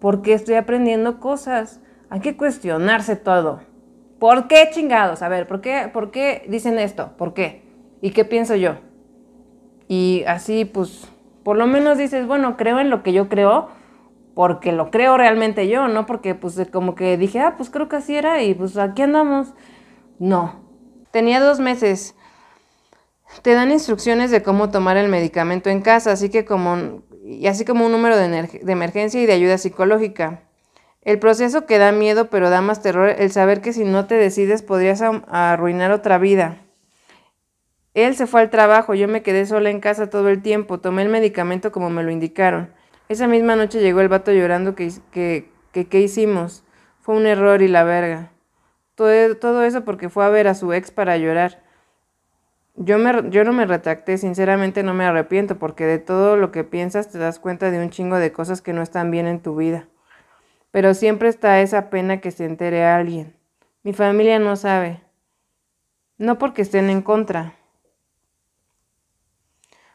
[0.00, 1.80] ¿por qué estoy aprendiendo cosas?
[2.10, 3.60] Hay que cuestionarse todo.
[4.18, 5.22] ¿Por qué chingados?
[5.22, 7.12] A ver, ¿por qué, ¿por qué dicen esto?
[7.16, 7.62] ¿Por qué?
[8.00, 8.76] ¿Y qué pienso yo?
[9.86, 11.08] Y así pues,
[11.42, 13.68] por lo menos dices, bueno, creo en lo que yo creo,
[14.34, 17.96] porque lo creo realmente yo, no porque pues como que dije, ah, pues creo que
[17.96, 19.54] así era y pues aquí andamos.
[20.18, 20.60] No.
[21.10, 22.14] Tenía dos meses.
[23.42, 27.64] Te dan instrucciones de cómo tomar el medicamento en casa, así que como, y así
[27.64, 30.40] como un número de, de emergencia y de ayuda psicológica.
[31.02, 34.14] El proceso que da miedo, pero da más terror, el saber que si no te
[34.14, 36.58] decides podrías arruinar otra vida.
[37.94, 41.02] Él se fue al trabajo, yo me quedé sola en casa todo el tiempo, tomé
[41.02, 42.72] el medicamento como me lo indicaron.
[43.08, 46.64] Esa misma noche llegó el vato llorando que, que, que, ¿qué hicimos?
[47.00, 48.30] Fue un error y la verga.
[48.94, 51.62] Todo, eso porque fue a ver a su ex para llorar.
[52.80, 56.62] Yo, me, yo no me retracté, sinceramente no me arrepiento, porque de todo lo que
[56.62, 59.56] piensas te das cuenta de un chingo de cosas que no están bien en tu
[59.56, 59.88] vida.
[60.70, 63.34] Pero siempre está esa pena que se entere alguien.
[63.82, 65.00] Mi familia no sabe.
[66.18, 67.54] No porque estén en contra.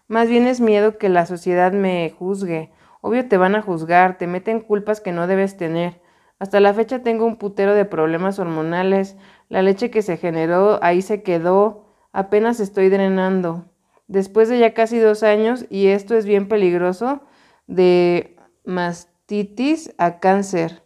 [0.09, 2.69] Más bien es miedo que la sociedad me juzgue.
[2.99, 6.01] Obvio te van a juzgar, te meten culpas que no debes tener.
[6.37, 9.15] Hasta la fecha tengo un putero de problemas hormonales.
[9.47, 11.82] La leche que se generó ahí se quedó.
[12.13, 13.65] Apenas estoy drenando.
[14.07, 17.21] Después de ya casi dos años, y esto es bien peligroso,
[17.65, 20.83] de mastitis a cáncer.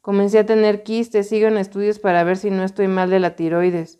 [0.00, 3.34] Comencé a tener quistes, sigo en estudios para ver si no estoy mal de la
[3.34, 3.98] tiroides.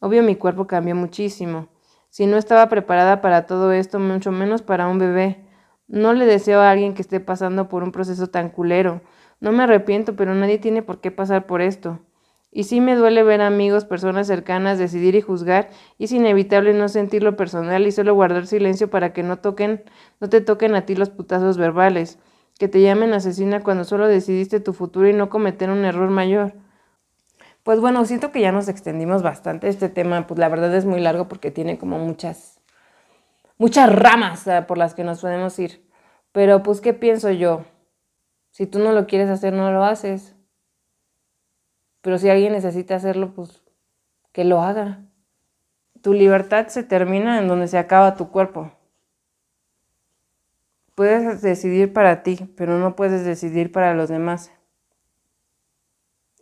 [0.00, 1.68] Obvio mi cuerpo cambió muchísimo.
[2.10, 5.46] Si no estaba preparada para todo esto, mucho menos para un bebé.
[5.86, 9.00] No le deseo a alguien que esté pasando por un proceso tan culero.
[9.38, 12.00] No me arrepiento, pero nadie tiene por qué pasar por esto.
[12.50, 15.68] Y sí me duele ver amigos, personas cercanas, decidir y juzgar,
[15.98, 19.84] y es inevitable no sentirlo personal y solo guardar silencio para que no toquen,
[20.20, 22.18] no te toquen a ti los putazos verbales,
[22.58, 26.54] que te llamen asesina cuando solo decidiste tu futuro y no cometer un error mayor.
[27.66, 29.66] Pues bueno, siento que ya nos extendimos bastante.
[29.66, 32.60] Este tema, pues la verdad es muy largo porque tiene como muchas,
[33.58, 35.84] muchas ramas eh, por las que nos podemos ir.
[36.30, 37.64] Pero pues, ¿qué pienso yo?
[38.52, 40.35] Si tú no lo quieres hacer, no lo haces.
[42.06, 43.64] Pero si alguien necesita hacerlo, pues
[44.30, 45.00] que lo haga.
[46.02, 48.70] Tu libertad se termina en donde se acaba tu cuerpo.
[50.94, 54.52] Puedes decidir para ti, pero no puedes decidir para los demás.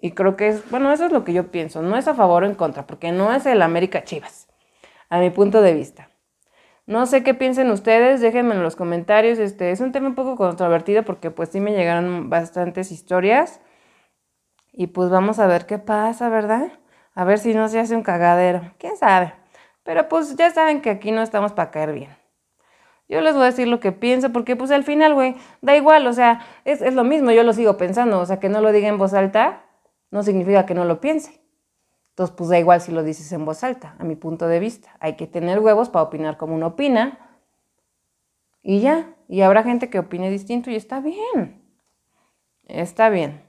[0.02, 1.80] Y creo que es, bueno, eso es lo que yo pienso.
[1.80, 4.48] No es a favor o en contra, porque no es el América Chivas,
[5.08, 6.10] a mi punto de vista.
[6.84, 9.38] No sé qué piensen ustedes, déjenme en los comentarios.
[9.38, 13.62] Este es un tema un poco controvertido porque pues sí me llegaron bastantes historias.
[14.76, 16.72] Y pues vamos a ver qué pasa, ¿verdad?
[17.14, 18.72] A ver si no se hace un cagadero.
[18.78, 19.32] ¿Quién sabe?
[19.84, 22.10] Pero pues ya saben que aquí no estamos para caer bien.
[23.08, 26.06] Yo les voy a decir lo que pienso porque pues al final, güey, da igual,
[26.06, 28.72] o sea, es, es lo mismo, yo lo sigo pensando, o sea, que no lo
[28.72, 29.64] diga en voz alta
[30.14, 31.40] no significa que no lo piense.
[32.10, 34.96] Entonces, pues da igual si lo dices en voz alta, a mi punto de vista.
[35.00, 37.40] Hay que tener huevos para opinar como uno opina.
[38.62, 41.60] Y ya, y habrá gente que opine distinto y está bien.
[42.68, 43.43] Está bien.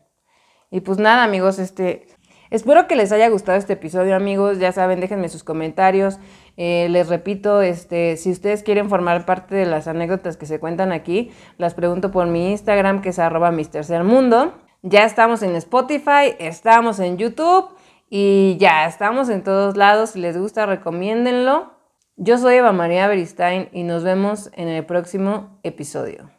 [0.72, 2.08] Y pues nada, amigos, este,
[2.50, 4.60] espero que les haya gustado este episodio, amigos.
[4.60, 6.20] Ya saben, déjenme sus comentarios.
[6.58, 10.92] Eh, les repito, este, si ustedes quieren formar parte de las anécdotas que se cuentan
[10.92, 14.54] aquí, las pregunto por mi Instagram, que es arroba mistersermundo.
[14.82, 17.70] Ya estamos en Spotify, estamos en YouTube
[18.08, 20.12] Y ya, estamos en todos lados.
[20.12, 21.74] Si les gusta, recomiéndenlo.
[22.18, 26.30] Yo soy Eva María Beristain y nos vemos en el próximo episodio.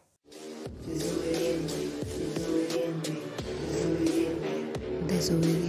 [5.26, 5.65] Desobediente.